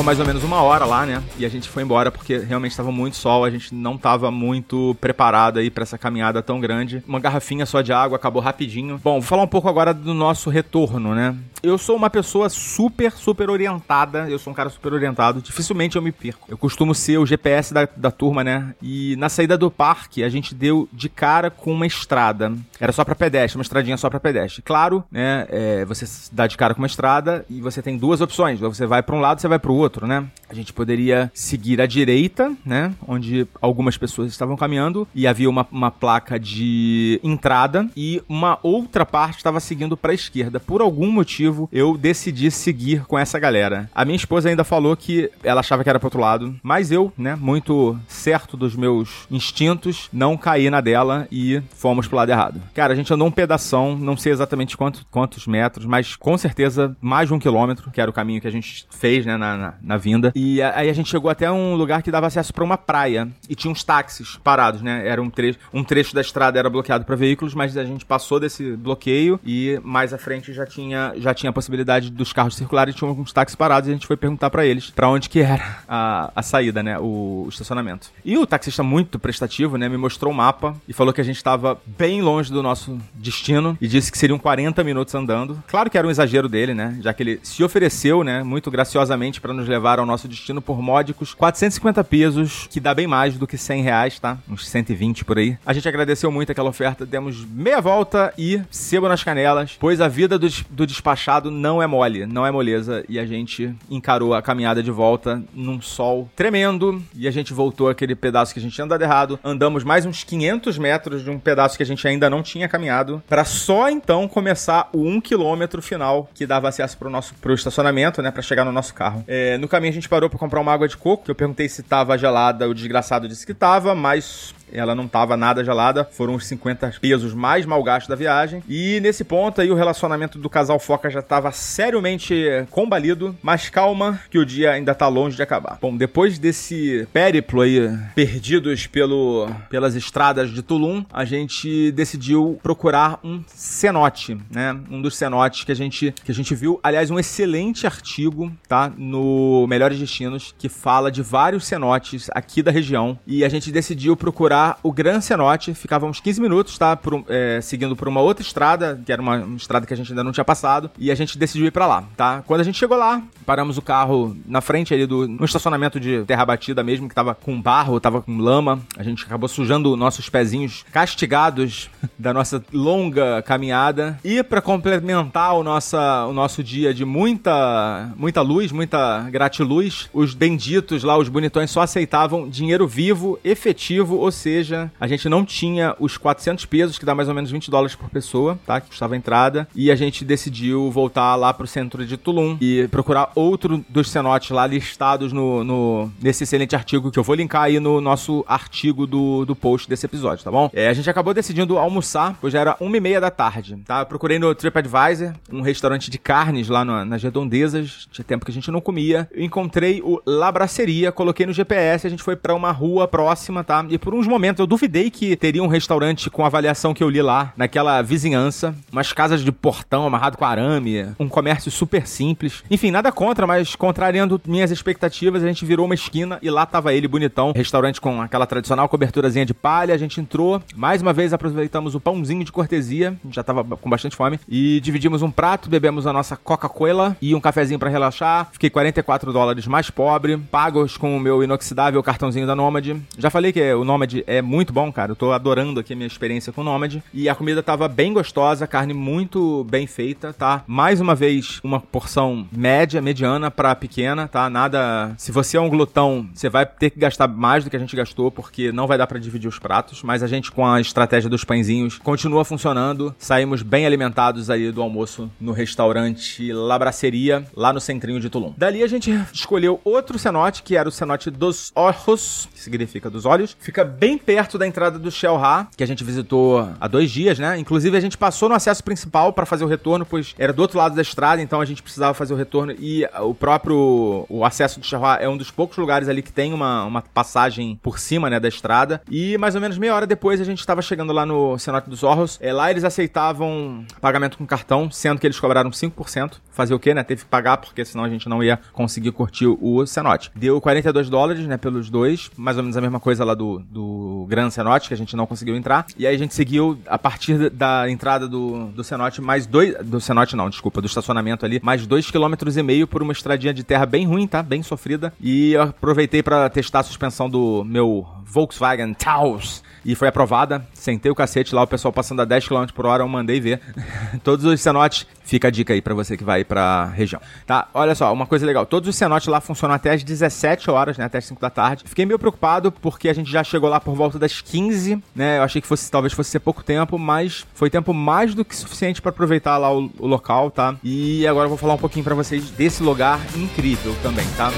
Ficou 0.00 0.04
mais 0.04 0.18
ou 0.18 0.26
menos 0.26 0.42
uma 0.42 0.62
hora 0.62 0.86
lá, 0.86 1.04
né? 1.04 1.22
E 1.38 1.44
a 1.44 1.48
gente 1.48 1.68
foi 1.68 1.82
embora 1.82 2.10
porque 2.10 2.38
realmente 2.38 2.70
estava 2.70 2.90
muito 2.90 3.16
sol, 3.16 3.44
a 3.44 3.50
gente 3.50 3.74
não 3.74 3.96
estava 3.96 4.30
muito 4.30 4.96
preparado 4.98 5.58
aí 5.58 5.70
para 5.70 5.82
essa 5.82 5.98
caminhada 5.98 6.42
tão 6.42 6.58
grande. 6.58 7.02
Uma 7.06 7.20
garrafinha 7.20 7.66
só 7.66 7.82
de 7.82 7.92
água 7.92 8.16
acabou 8.16 8.40
rapidinho. 8.40 8.98
Bom, 9.02 9.20
vou 9.20 9.22
falar 9.22 9.42
um 9.42 9.48
pouco 9.48 9.68
agora 9.68 9.92
do 9.92 10.14
nosso 10.14 10.48
retorno, 10.48 11.14
né? 11.14 11.36
Eu 11.62 11.76
sou 11.76 11.96
uma 11.96 12.08
pessoa 12.08 12.48
super, 12.48 13.12
super 13.12 13.50
orientada. 13.50 14.26
Eu 14.30 14.38
sou 14.38 14.50
um 14.50 14.56
cara 14.56 14.70
super 14.70 14.94
orientado. 14.94 15.42
Dificilmente 15.42 15.96
eu 15.96 16.02
me 16.02 16.10
perco. 16.10 16.46
Eu 16.48 16.56
costumo 16.56 16.94
ser 16.94 17.18
o 17.18 17.26
GPS 17.26 17.74
da, 17.74 17.86
da 17.94 18.10
turma, 18.10 18.42
né? 18.42 18.74
E 18.80 19.14
na 19.16 19.28
saída 19.28 19.58
do 19.58 19.70
parque, 19.70 20.24
a 20.24 20.28
gente 20.28 20.54
deu 20.54 20.88
de 20.92 21.08
cara 21.08 21.50
com 21.50 21.72
uma 21.72 21.86
estrada. 21.86 22.52
Era 22.78 22.92
só 22.92 23.04
para 23.04 23.14
pedestre, 23.14 23.58
uma 23.58 23.62
estradinha 23.62 23.98
só 23.98 24.08
para 24.08 24.18
pedestre. 24.18 24.62
Claro, 24.62 25.04
né? 25.10 25.46
É, 25.50 25.84
você 25.84 26.06
dá 26.32 26.46
de 26.46 26.56
cara 26.56 26.74
com 26.74 26.80
uma 26.80 26.86
estrada 26.86 27.44
e 27.50 27.60
você 27.60 27.82
tem 27.82 27.98
duas 27.98 28.22
opções. 28.22 28.58
Você 28.60 28.86
vai 28.86 29.02
para 29.02 29.14
um 29.14 29.20
lado, 29.20 29.40
você 29.40 29.48
vai 29.48 29.58
para 29.58 29.70
o 29.70 29.76
outro, 29.76 29.89
né? 30.06 30.26
A 30.48 30.54
gente 30.54 30.72
poderia 30.72 31.30
seguir 31.34 31.80
à 31.80 31.86
direita, 31.86 32.52
né? 32.64 32.92
Onde 33.06 33.46
algumas 33.60 33.96
pessoas 33.96 34.30
estavam 34.30 34.56
caminhando 34.56 35.06
e 35.14 35.26
havia 35.26 35.48
uma, 35.48 35.66
uma 35.70 35.90
placa 35.90 36.38
de 36.38 37.20
entrada 37.22 37.88
e 37.96 38.22
uma 38.28 38.58
outra 38.62 39.06
parte 39.06 39.38
estava 39.38 39.60
seguindo 39.60 39.96
para 39.96 40.12
a 40.12 40.14
esquerda. 40.14 40.58
Por 40.58 40.80
algum 40.80 41.10
motivo 41.10 41.68
eu 41.72 41.96
decidi 41.96 42.50
seguir 42.50 43.04
com 43.06 43.18
essa 43.18 43.38
galera. 43.38 43.88
A 43.94 44.04
minha 44.04 44.16
esposa 44.16 44.48
ainda 44.48 44.64
falou 44.64 44.96
que 44.96 45.30
ela 45.42 45.60
achava 45.60 45.82
que 45.82 45.90
era 45.90 45.98
pro 45.98 46.06
outro 46.06 46.20
lado, 46.20 46.54
mas 46.62 46.90
eu, 46.90 47.12
né, 47.16 47.36
muito 47.36 47.98
certo 48.08 48.56
dos 48.56 48.74
meus 48.74 49.26
instintos, 49.30 50.08
não 50.12 50.36
caí 50.36 50.68
na 50.68 50.80
dela 50.80 51.26
e 51.30 51.62
fomos 51.74 52.06
pro 52.06 52.16
lado 52.16 52.30
errado. 52.30 52.60
Cara, 52.74 52.92
a 52.92 52.96
gente 52.96 53.12
andou 53.12 53.28
um 53.28 53.30
pedação, 53.32 53.96
não 53.96 54.16
sei 54.16 54.32
exatamente 54.32 54.76
quanto, 54.76 55.06
quantos 55.10 55.46
metros, 55.46 55.86
mas 55.86 56.16
com 56.16 56.36
certeza 56.36 56.96
mais 57.00 57.28
de 57.28 57.34
um 57.34 57.38
quilômetro, 57.38 57.90
que 57.90 58.00
era 58.00 58.10
o 58.10 58.14
caminho 58.14 58.40
que 58.40 58.48
a 58.48 58.52
gente 58.52 58.86
fez, 58.90 59.24
né, 59.24 59.36
na, 59.36 59.69
na, 59.82 59.96
vinda. 59.96 60.32
E 60.34 60.62
aí 60.62 60.88
a 60.88 60.92
gente 60.92 61.08
chegou 61.08 61.30
até 61.30 61.50
um 61.50 61.74
lugar 61.74 62.02
que 62.02 62.10
dava 62.10 62.26
acesso 62.26 62.52
para 62.52 62.64
uma 62.64 62.78
praia 62.78 63.28
e 63.48 63.54
tinha 63.54 63.70
uns 63.70 63.84
táxis 63.84 64.38
parados, 64.42 64.82
né? 64.82 65.06
Era 65.06 65.20
um 65.20 65.30
trecho, 65.30 65.58
um 65.72 65.84
trecho 65.84 66.14
da 66.14 66.20
estrada 66.20 66.58
era 66.58 66.70
bloqueado 66.70 67.04
para 67.04 67.16
veículos, 67.16 67.54
mas 67.54 67.76
a 67.76 67.84
gente 67.84 68.04
passou 68.04 68.40
desse 68.40 68.76
bloqueio 68.76 69.38
e 69.44 69.80
mais 69.82 70.12
à 70.12 70.18
frente 70.18 70.52
já 70.52 70.66
tinha, 70.66 71.12
já 71.16 71.34
tinha 71.34 71.50
a 71.50 71.52
possibilidade 71.52 72.10
dos 72.10 72.32
carros 72.32 72.56
circularem 72.56 72.94
tinha 72.94 73.08
alguns 73.08 73.32
táxis 73.32 73.56
parados 73.56 73.88
e 73.88 73.90
a 73.90 73.94
gente 73.94 74.06
foi 74.06 74.16
perguntar 74.16 74.50
para 74.50 74.64
eles 74.64 74.90
para 74.90 75.08
onde 75.08 75.28
que 75.28 75.40
era 75.40 75.78
a, 75.88 76.30
a 76.34 76.42
saída, 76.42 76.82
né? 76.82 76.98
O, 76.98 77.44
o, 77.46 77.48
estacionamento. 77.48 78.08
E 78.24 78.36
o 78.36 78.46
taxista 78.46 78.82
muito 78.82 79.18
prestativo, 79.18 79.76
né? 79.76 79.88
Me 79.88 79.96
mostrou 79.96 80.32
o 80.32 80.34
mapa 80.34 80.76
e 80.88 80.92
falou 80.92 81.12
que 81.12 81.20
a 81.20 81.24
gente 81.24 81.36
estava 81.36 81.80
bem 81.86 82.22
longe 82.22 82.52
do 82.52 82.62
nosso 82.62 82.98
destino 83.14 83.76
e 83.80 83.88
disse 83.88 84.10
que 84.10 84.18
seriam 84.18 84.38
40 84.38 84.82
minutos 84.84 85.14
andando. 85.14 85.62
Claro 85.68 85.90
que 85.90 85.98
era 85.98 86.06
um 86.06 86.10
exagero 86.10 86.48
dele, 86.48 86.74
né? 86.74 86.98
Já 87.00 87.12
que 87.12 87.22
ele 87.22 87.40
se 87.42 87.62
ofereceu, 87.62 88.22
né? 88.24 88.42
Muito 88.42 88.70
graciosamente 88.70 89.40
para 89.40 89.52
nos 89.52 89.59
levar 89.68 89.98
ao 89.98 90.06
nosso 90.06 90.28
destino 90.28 90.60
por 90.60 90.80
módicos 90.80 91.34
450 91.34 92.02
pesos, 92.04 92.66
que 92.70 92.80
dá 92.80 92.94
bem 92.94 93.06
mais 93.06 93.36
do 93.36 93.46
que 93.46 93.56
100 93.56 93.82
reais, 93.82 94.18
tá? 94.18 94.38
Uns 94.48 94.68
120 94.68 95.24
por 95.24 95.38
aí. 95.38 95.56
A 95.64 95.72
gente 95.72 95.88
agradeceu 95.88 96.30
muito 96.30 96.52
aquela 96.52 96.68
oferta, 96.68 97.06
demos 97.06 97.44
meia 97.44 97.80
volta 97.80 98.32
e 98.36 98.60
sebo 98.70 99.08
nas 99.08 99.22
canelas, 99.22 99.76
pois 99.78 100.00
a 100.00 100.08
vida 100.08 100.38
do, 100.38 100.48
do 100.70 100.86
despachado 100.86 101.50
não 101.50 101.82
é 101.82 101.86
mole, 101.86 102.26
não 102.26 102.46
é 102.46 102.50
moleza. 102.50 103.04
E 103.08 103.18
a 103.18 103.26
gente 103.26 103.74
encarou 103.90 104.34
a 104.34 104.42
caminhada 104.42 104.82
de 104.82 104.90
volta 104.90 105.42
num 105.54 105.80
sol 105.80 106.28
tremendo 106.36 107.02
e 107.14 107.26
a 107.26 107.30
gente 107.30 107.52
voltou 107.52 107.88
aquele 107.88 108.14
pedaço 108.14 108.52
que 108.52 108.60
a 108.60 108.62
gente 108.62 108.74
tinha 108.74 108.84
andado 108.84 109.02
errado. 109.02 109.38
Andamos 109.42 109.84
mais 109.84 110.06
uns 110.06 110.24
500 110.24 110.78
metros 110.78 111.24
de 111.24 111.30
um 111.30 111.38
pedaço 111.38 111.76
que 111.76 111.82
a 111.82 111.86
gente 111.86 112.06
ainda 112.06 112.30
não 112.30 112.42
tinha 112.42 112.68
caminhado, 112.68 113.22
para 113.28 113.44
só 113.44 113.88
então 113.88 114.28
começar 114.28 114.88
o 114.92 115.06
1 115.06 115.20
quilômetro 115.20 115.82
final 115.82 116.28
que 116.34 116.46
dava 116.46 116.68
acesso 116.68 116.96
pro 116.96 117.10
nosso 117.10 117.34
pro 117.34 117.54
estacionamento, 117.54 118.22
né, 118.22 118.30
para 118.30 118.42
chegar 118.42 118.64
no 118.64 118.72
nosso 118.72 118.94
carro. 118.94 119.24
É, 119.26 119.49
no 119.58 119.68
caminho 119.68 119.90
a 119.90 119.94
gente 119.94 120.08
parou 120.08 120.28
para 120.28 120.38
comprar 120.38 120.60
uma 120.60 120.72
água 120.72 120.88
de 120.88 120.96
coco, 120.96 121.24
que 121.24 121.30
eu 121.30 121.34
perguntei 121.34 121.68
se 121.68 121.82
tava 121.82 122.16
gelada, 122.18 122.68
o 122.68 122.74
desgraçado 122.74 123.28
disse 123.28 123.46
que 123.46 123.54
tava, 123.54 123.94
mas 123.94 124.54
ela 124.72 124.94
não 124.94 125.04
estava 125.04 125.36
nada 125.36 125.64
gelada, 125.64 126.04
foram 126.04 126.34
os 126.34 126.46
50 126.46 126.94
pesos 127.00 127.34
mais 127.34 127.66
mal 127.66 127.82
gastos 127.82 128.08
da 128.08 128.16
viagem. 128.16 128.62
E 128.68 129.00
nesse 129.00 129.24
ponto 129.24 129.60
aí 129.60 129.70
o 129.70 129.74
relacionamento 129.74 130.38
do 130.38 130.48
casal 130.48 130.78
Foca 130.78 131.10
já 131.10 131.20
estava 131.20 131.52
seriamente 131.52 132.34
combalido, 132.70 133.36
mas 133.42 133.68
calma 133.68 134.20
que 134.30 134.38
o 134.38 134.46
dia 134.46 134.72
ainda 134.72 134.92
está 134.92 135.08
longe 135.08 135.36
de 135.36 135.42
acabar. 135.42 135.78
Bom, 135.80 135.96
depois 135.96 136.38
desse 136.38 137.06
périplo 137.12 137.62
aí, 137.62 137.90
perdidos 138.14 138.86
pelo, 138.86 139.48
pelas 139.68 139.94
estradas 139.94 140.50
de 140.50 140.62
Tulum, 140.62 141.04
a 141.12 141.24
gente 141.24 141.92
decidiu 141.92 142.58
procurar 142.62 143.18
um 143.24 143.42
cenote, 143.46 144.38
né? 144.50 144.78
Um 144.90 145.00
dos 145.00 145.16
cenotes 145.16 145.64
que 145.64 145.72
a 145.72 145.76
gente 145.76 146.14
que 146.24 146.30
a 146.30 146.34
gente 146.34 146.54
viu, 146.54 146.78
aliás, 146.82 147.10
um 147.10 147.18
excelente 147.18 147.86
artigo, 147.86 148.52
tá, 148.68 148.92
no 148.96 149.66
Melhores 149.68 149.98
Destinos 149.98 150.54
que 150.58 150.68
fala 150.68 151.10
de 151.10 151.22
vários 151.22 151.64
cenotes 151.64 152.28
aqui 152.32 152.62
da 152.62 152.70
região 152.70 153.18
e 153.26 153.44
a 153.44 153.48
gente 153.48 153.70
decidiu 153.72 154.16
procurar 154.16 154.59
o 154.82 154.92
Gran 154.92 155.20
Cenote. 155.20 155.74
Ficava 155.74 156.06
uns 156.06 156.20
15 156.20 156.40
minutos, 156.40 156.78
tá? 156.78 156.96
Por, 156.96 157.24
é, 157.28 157.60
seguindo 157.60 157.96
por 157.96 158.08
uma 158.08 158.20
outra 158.20 158.42
estrada, 158.42 159.00
que 159.04 159.12
era 159.12 159.20
uma, 159.20 159.36
uma, 159.38 159.56
estrada 159.56 159.86
que 159.86 159.94
a 159.94 159.96
gente 159.96 160.12
ainda 160.12 160.24
não 160.24 160.32
tinha 160.32 160.44
passado. 160.44 160.90
E 160.98 161.10
a 161.10 161.14
gente 161.14 161.38
decidiu 161.38 161.66
ir 161.66 161.70
para 161.70 161.86
lá, 161.86 162.04
tá? 162.16 162.42
Quando 162.46 162.60
a 162.60 162.64
gente 162.64 162.78
chegou 162.78 162.96
lá, 162.96 163.22
paramos 163.46 163.78
o 163.78 163.82
carro 163.82 164.36
na 164.46 164.60
frente 164.60 164.92
ali 164.94 165.06
do 165.06 165.28
no 165.28 165.44
estacionamento 165.44 165.98
de 166.00 166.24
terra 166.24 166.44
batida 166.44 166.82
mesmo, 166.82 167.08
que 167.08 167.14
tava 167.14 167.34
com 167.34 167.60
barro, 167.60 168.00
tava 168.00 168.20
com 168.20 168.38
lama. 168.38 168.80
A 168.96 169.02
gente 169.02 169.24
acabou 169.24 169.48
sujando 169.48 169.96
nossos 169.96 170.28
pezinhos 170.28 170.84
castigados 170.92 171.90
da 172.18 172.32
nossa 172.32 172.62
longa 172.72 173.42
caminhada. 173.42 174.18
E 174.24 174.42
para 174.42 174.60
complementar 174.60 175.54
o, 175.54 175.62
nossa, 175.62 176.26
o 176.26 176.32
nosso 176.32 176.62
dia 176.62 176.92
de 176.92 177.04
muita, 177.04 178.12
muita 178.16 178.40
luz, 178.40 178.72
muita 178.72 179.28
gratiluz, 179.30 180.08
os 180.12 180.34
benditos 180.34 181.02
lá, 181.02 181.16
os 181.16 181.28
bonitões, 181.28 181.70
só 181.70 181.82
aceitavam 181.82 182.48
dinheiro 182.48 182.86
vivo, 182.86 183.38
efetivo, 183.44 184.16
ou 184.16 184.30
seja, 184.30 184.49
seja, 184.50 184.90
a 185.00 185.06
gente 185.06 185.28
não 185.28 185.44
tinha 185.44 185.94
os 185.98 186.18
400 186.18 186.66
pesos, 186.66 186.98
que 186.98 187.06
dá 187.06 187.14
mais 187.14 187.28
ou 187.28 187.34
menos 187.34 187.50
20 187.50 187.70
dólares 187.70 187.94
por 187.94 188.10
pessoa, 188.10 188.58
tá? 188.66 188.80
Que 188.80 188.88
custava 188.88 189.14
a 189.14 189.16
entrada. 189.16 189.68
E 189.74 189.90
a 189.90 189.96
gente 189.96 190.24
decidiu 190.24 190.90
voltar 190.90 191.36
lá 191.36 191.54
pro 191.54 191.66
centro 191.66 192.04
de 192.04 192.16
Tulum 192.16 192.58
e 192.60 192.88
procurar 192.88 193.30
outro 193.34 193.84
dos 193.88 194.10
cenotes 194.10 194.50
lá 194.50 194.66
listados 194.66 195.32
no, 195.32 195.62
no, 195.62 196.12
nesse 196.20 196.42
excelente 196.42 196.74
artigo 196.74 197.10
que 197.10 197.18
eu 197.18 197.22
vou 197.22 197.36
linkar 197.36 197.62
aí 197.62 197.78
no 197.78 198.00
nosso 198.00 198.44
artigo 198.48 199.06
do, 199.06 199.44
do 199.44 199.54
post 199.54 199.88
desse 199.88 200.04
episódio, 200.04 200.44
tá 200.44 200.50
bom? 200.50 200.68
É, 200.72 200.88
a 200.88 200.92
gente 200.92 201.08
acabou 201.08 201.32
decidindo 201.32 201.78
almoçar, 201.78 202.36
pois 202.40 202.52
já 202.52 202.60
era 202.60 202.76
uma 202.80 202.96
e 202.96 203.00
meia 203.00 203.20
da 203.20 203.30
tarde, 203.30 203.76
tá? 203.86 204.00
Eu 204.00 204.06
procurei 204.06 204.38
no 204.38 204.54
TripAdvisor 204.54 205.32
um 205.52 205.60
restaurante 205.60 206.10
de 206.10 206.18
carnes 206.18 206.68
lá 206.68 206.84
no, 206.84 207.04
nas 207.04 207.22
redondezas, 207.22 208.08
tinha 208.10 208.24
tempo 208.24 208.44
que 208.44 208.50
a 208.50 208.54
gente 208.54 208.70
não 208.70 208.80
comia. 208.80 209.28
Eu 209.32 209.44
encontrei 209.44 210.02
o 210.02 210.20
Labraceria, 210.26 211.12
coloquei 211.12 211.46
no 211.46 211.52
GPS, 211.52 212.06
a 212.06 212.10
gente 212.10 212.22
foi 212.22 212.34
para 212.34 212.54
uma 212.54 212.72
rua 212.72 213.06
próxima, 213.06 213.62
tá? 213.62 213.84
E 213.88 213.98
por 213.98 214.14
uns 214.14 214.26
momentos 214.26 214.39
momento 214.40 214.62
eu 214.62 214.66
duvidei 214.66 215.10
que 215.10 215.36
teria 215.36 215.62
um 215.62 215.66
restaurante 215.66 216.30
com 216.30 216.42
a 216.42 216.46
avaliação 216.46 216.94
que 216.94 217.04
eu 217.04 217.10
li 217.10 217.20
lá, 217.20 217.52
naquela 217.58 218.00
vizinhança. 218.00 218.74
Umas 218.90 219.12
casas 219.12 219.42
de 219.42 219.52
portão 219.52 220.06
amarrado 220.06 220.38
com 220.38 220.46
arame, 220.46 221.06
um 221.18 221.28
comércio 221.28 221.70
super 221.70 222.06
simples. 222.06 222.64
Enfim, 222.70 222.90
nada 222.90 223.12
contra, 223.12 223.46
mas 223.46 223.76
contrariando 223.76 224.40
minhas 224.46 224.70
expectativas, 224.70 225.44
a 225.44 225.46
gente 225.46 225.66
virou 225.66 225.84
uma 225.84 225.94
esquina 225.94 226.38
e 226.40 226.48
lá 226.48 226.64
tava 226.64 226.94
ele 226.94 227.06
bonitão. 227.06 227.52
Restaurante 227.54 228.00
com 228.00 228.22
aquela 228.22 228.46
tradicional 228.46 228.88
coberturazinha 228.88 229.44
de 229.44 229.52
palha. 229.52 229.94
A 229.94 229.98
gente 229.98 230.18
entrou, 230.18 230.62
mais 230.74 231.02
uma 231.02 231.12
vez 231.12 231.34
aproveitamos 231.34 231.94
o 231.94 232.00
pãozinho 232.00 232.42
de 232.42 232.50
cortesia, 232.50 233.14
já 233.30 233.42
tava 233.42 233.62
com 233.62 233.90
bastante 233.90 234.16
fome, 234.16 234.40
e 234.48 234.80
dividimos 234.80 235.20
um 235.20 235.30
prato, 235.30 235.68
bebemos 235.68 236.06
a 236.06 236.14
nossa 236.14 236.34
Coca-Cola 236.34 237.14
e 237.20 237.34
um 237.34 237.40
cafezinho 237.40 237.78
para 237.78 237.90
relaxar. 237.90 238.48
Fiquei 238.52 238.70
44 238.70 239.34
dólares 239.34 239.66
mais 239.66 239.90
pobre, 239.90 240.38
pagos 240.38 240.96
com 240.96 241.14
o 241.14 241.20
meu 241.20 241.44
inoxidável 241.44 242.02
cartãozinho 242.02 242.46
da 242.46 242.56
Nômade. 242.56 242.96
Já 243.18 243.28
falei 243.28 243.52
que 243.52 243.74
o 243.74 243.84
Nômade 243.84 244.24
é 244.30 244.40
muito 244.40 244.72
bom, 244.72 244.92
cara. 244.92 245.10
Eu 245.10 245.16
tô 245.16 245.32
adorando 245.32 245.80
aqui 245.80 245.92
a 245.92 245.96
minha 245.96 246.06
experiência 246.06 246.52
com 246.52 246.60
o 246.60 246.64
Nômade. 246.64 247.02
E 247.12 247.28
a 247.28 247.34
comida 247.34 247.64
tava 247.64 247.88
bem 247.88 248.12
gostosa, 248.12 248.64
carne 248.64 248.94
muito 248.94 249.64
bem 249.64 249.88
feita, 249.88 250.32
tá? 250.32 250.62
Mais 250.68 251.00
uma 251.00 251.16
vez, 251.16 251.58
uma 251.64 251.80
porção 251.80 252.46
média, 252.52 253.02
mediana 253.02 253.50
para 253.50 253.74
pequena, 253.74 254.28
tá? 254.28 254.48
Nada. 254.48 255.12
Se 255.18 255.32
você 255.32 255.56
é 255.56 255.60
um 255.60 255.68
glutão, 255.68 256.28
você 256.32 256.48
vai 256.48 256.64
ter 256.64 256.90
que 256.90 257.00
gastar 257.00 257.26
mais 257.26 257.64
do 257.64 257.70
que 257.70 257.76
a 257.76 257.80
gente 257.80 257.96
gastou, 257.96 258.30
porque 258.30 258.70
não 258.70 258.86
vai 258.86 258.96
dar 258.96 259.08
para 259.08 259.18
dividir 259.18 259.48
os 259.48 259.58
pratos. 259.58 260.04
Mas 260.04 260.22
a 260.22 260.28
gente, 260.28 260.52
com 260.52 260.64
a 260.64 260.80
estratégia 260.80 261.28
dos 261.28 261.42
pãezinhos, 261.42 261.98
continua 261.98 262.44
funcionando. 262.44 263.12
Saímos 263.18 263.62
bem 263.62 263.84
alimentados 263.84 264.48
aí 264.48 264.70
do 264.70 264.80
almoço 264.80 265.28
no 265.40 265.50
restaurante 265.50 266.52
Labraceria, 266.52 267.44
lá 267.56 267.72
no 267.72 267.80
centrinho 267.80 268.20
de 268.20 268.30
Tulum. 268.30 268.54
Dali 268.56 268.84
a 268.84 268.86
gente 268.86 269.10
escolheu 269.32 269.80
outro 269.82 270.20
cenote, 270.20 270.62
que 270.62 270.76
era 270.76 270.88
o 270.88 270.92
cenote 270.92 271.32
dos 271.32 271.72
Ojos, 271.74 272.48
que 272.54 272.60
significa 272.60 273.10
dos 273.10 273.26
olhos. 273.26 273.56
Fica 273.58 273.84
bem 273.84 274.09
perto 274.18 274.58
da 274.58 274.66
entrada 274.66 274.98
do 274.98 275.10
Shell 275.10 275.36
Ha, 275.36 275.68
que 275.76 275.82
a 275.82 275.86
gente 275.86 276.04
visitou 276.04 276.68
há 276.80 276.88
dois 276.88 277.10
dias, 277.10 277.38
né? 277.38 277.58
Inclusive, 277.58 277.96
a 277.96 278.00
gente 278.00 278.16
passou 278.16 278.48
no 278.48 278.54
acesso 278.54 278.82
principal 278.82 279.32
para 279.32 279.46
fazer 279.46 279.64
o 279.64 279.68
retorno, 279.68 280.06
pois 280.06 280.34
era 280.38 280.52
do 280.52 280.60
outro 280.62 280.78
lado 280.78 280.94
da 280.94 281.02
estrada, 281.02 281.42
então 281.42 281.60
a 281.60 281.64
gente 281.64 281.82
precisava 281.82 282.14
fazer 282.14 282.32
o 282.32 282.36
retorno. 282.36 282.74
E 282.78 283.06
o 283.20 283.34
próprio 283.34 284.26
o 284.28 284.44
acesso 284.44 284.80
do 284.80 284.86
Shell 284.86 285.04
Ha 285.04 285.18
é 285.20 285.28
um 285.28 285.36
dos 285.36 285.50
poucos 285.50 285.76
lugares 285.76 286.08
ali 286.08 286.22
que 286.22 286.32
tem 286.32 286.52
uma, 286.52 286.84
uma 286.84 287.02
passagem 287.02 287.78
por 287.82 287.98
cima, 287.98 288.30
né, 288.30 288.40
da 288.40 288.48
estrada. 288.48 289.00
E 289.10 289.36
mais 289.38 289.54
ou 289.54 289.60
menos 289.60 289.78
meia 289.78 289.94
hora 289.94 290.06
depois 290.06 290.40
a 290.40 290.44
gente 290.44 290.60
estava 290.60 290.82
chegando 290.82 291.12
lá 291.12 291.24
no 291.24 291.58
Cenote 291.58 291.88
dos 291.88 292.02
Orros. 292.02 292.38
É, 292.40 292.52
lá 292.52 292.70
eles 292.70 292.84
aceitavam 292.84 293.84
pagamento 294.00 294.38
com 294.38 294.46
cartão, 294.46 294.90
sendo 294.90 295.20
que 295.20 295.26
eles 295.26 295.38
cobraram 295.38 295.70
5%. 295.70 296.34
Fazer 296.50 296.74
o 296.74 296.78
quê, 296.78 296.92
né? 296.92 297.02
Teve 297.02 297.22
que 297.22 297.28
pagar, 297.28 297.56
porque 297.58 297.84
senão 297.84 298.04
a 298.04 298.08
gente 298.08 298.28
não 298.28 298.42
ia 298.42 298.58
conseguir 298.72 299.12
curtir 299.12 299.46
o 299.46 299.86
cenote. 299.86 300.30
Deu 300.34 300.60
42 300.60 301.08
dólares, 301.08 301.46
né, 301.46 301.56
pelos 301.56 301.88
dois. 301.88 302.30
Mais 302.36 302.56
ou 302.56 302.62
menos 302.62 302.76
a 302.76 302.80
mesma 302.80 303.00
coisa 303.00 303.24
lá 303.24 303.34
do, 303.34 303.60
do 303.70 303.99
Gran 304.28 304.50
Cenote, 304.50 304.88
que 304.88 304.94
a 304.94 304.96
gente 304.96 305.16
não 305.16 305.26
conseguiu 305.26 305.56
entrar. 305.56 305.86
E 305.96 306.06
aí 306.06 306.14
a 306.14 306.18
gente 306.18 306.34
seguiu, 306.34 306.78
a 306.86 306.98
partir 306.98 307.50
da 307.50 307.90
entrada 307.90 308.28
do, 308.28 308.66
do 308.66 308.84
Cenote, 308.84 309.20
mais 309.20 309.46
dois. 309.46 309.74
Do 309.84 310.00
Cenote 310.00 310.36
não, 310.36 310.48
desculpa, 310.48 310.80
do 310.80 310.86
estacionamento 310.86 311.44
ali, 311.44 311.60
mais 311.62 311.86
dois 311.86 312.10
quilômetros 312.10 312.56
e 312.56 312.62
meio 312.62 312.86
por 312.86 313.02
uma 313.02 313.12
estradinha 313.12 313.52
de 313.52 313.64
terra 313.64 313.86
bem 313.86 314.06
ruim, 314.06 314.26
tá? 314.26 314.42
Bem 314.42 314.62
sofrida. 314.62 315.12
E 315.20 315.52
eu 315.52 315.62
aproveitei 315.62 316.22
para 316.22 316.48
testar 316.48 316.80
a 316.80 316.84
suspensão 316.84 317.28
do 317.28 317.64
meu 317.64 318.06
Volkswagen 318.24 318.94
Taos 318.94 319.62
e 319.84 319.94
foi 319.94 320.08
aprovada. 320.08 320.64
Sentei 320.72 321.10
o 321.10 321.14
cacete 321.14 321.54
lá, 321.54 321.62
o 321.62 321.66
pessoal 321.66 321.92
passando 321.92 322.20
a 322.22 322.24
10 322.24 322.48
km 322.48 322.66
por 322.74 322.86
hora, 322.86 323.02
eu 323.02 323.08
mandei 323.08 323.40
ver. 323.40 323.60
Todos 324.22 324.44
os 324.44 324.60
cenotes, 324.60 325.06
fica 325.24 325.48
a 325.48 325.50
dica 325.50 325.72
aí 325.72 325.80
para 325.80 325.94
você 325.94 326.16
que 326.16 326.24
vai 326.24 326.44
pra 326.44 326.86
região. 326.86 327.20
Tá, 327.46 327.68
olha 327.74 327.94
só, 327.94 328.12
uma 328.12 328.26
coisa 328.26 328.46
legal. 328.46 328.66
Todos 328.66 328.88
os 328.88 328.96
cenotes 328.96 329.28
lá 329.28 329.40
funcionam 329.40 329.74
até 329.74 329.92
as 329.92 330.02
17 330.02 330.70
horas, 330.70 330.98
né, 330.98 331.04
até 331.04 331.18
as 331.18 331.24
5 331.24 331.40
da 331.40 331.50
tarde. 331.50 331.84
Fiquei 331.86 332.06
meio 332.06 332.18
preocupado 332.18 332.72
porque 332.72 333.08
a 333.08 333.14
gente 333.14 333.30
já 333.30 333.42
chegou 333.42 333.68
lá 333.68 333.80
por 333.80 333.94
volta 333.94 334.18
das 334.18 334.40
15, 334.40 335.02
né? 335.14 335.38
Eu 335.38 335.42
achei 335.42 335.60
que 335.60 335.68
fosse 335.68 335.90
talvez 335.90 336.12
fosse 336.12 336.30
ser 336.30 336.40
pouco 336.40 336.62
tempo, 336.62 336.98
mas 336.98 337.46
foi 337.54 337.70
tempo 337.70 337.92
mais 337.94 338.34
do 338.34 338.44
que 338.44 338.54
suficiente 338.54 339.00
para 339.00 339.10
aproveitar 339.10 339.56
lá 339.58 339.72
o, 339.72 339.90
o, 339.98 340.06
local, 340.06 340.50
tá? 340.50 340.76
E 340.82 341.26
agora 341.26 341.46
eu 341.46 341.50
vou 341.50 341.58
falar 341.58 341.74
um 341.74 341.78
pouquinho 341.78 342.04
para 342.04 342.14
vocês 342.14 342.50
desse 342.50 342.82
lugar 342.82 343.20
incrível 343.36 343.94
também, 344.02 344.26
tá? 344.36 344.50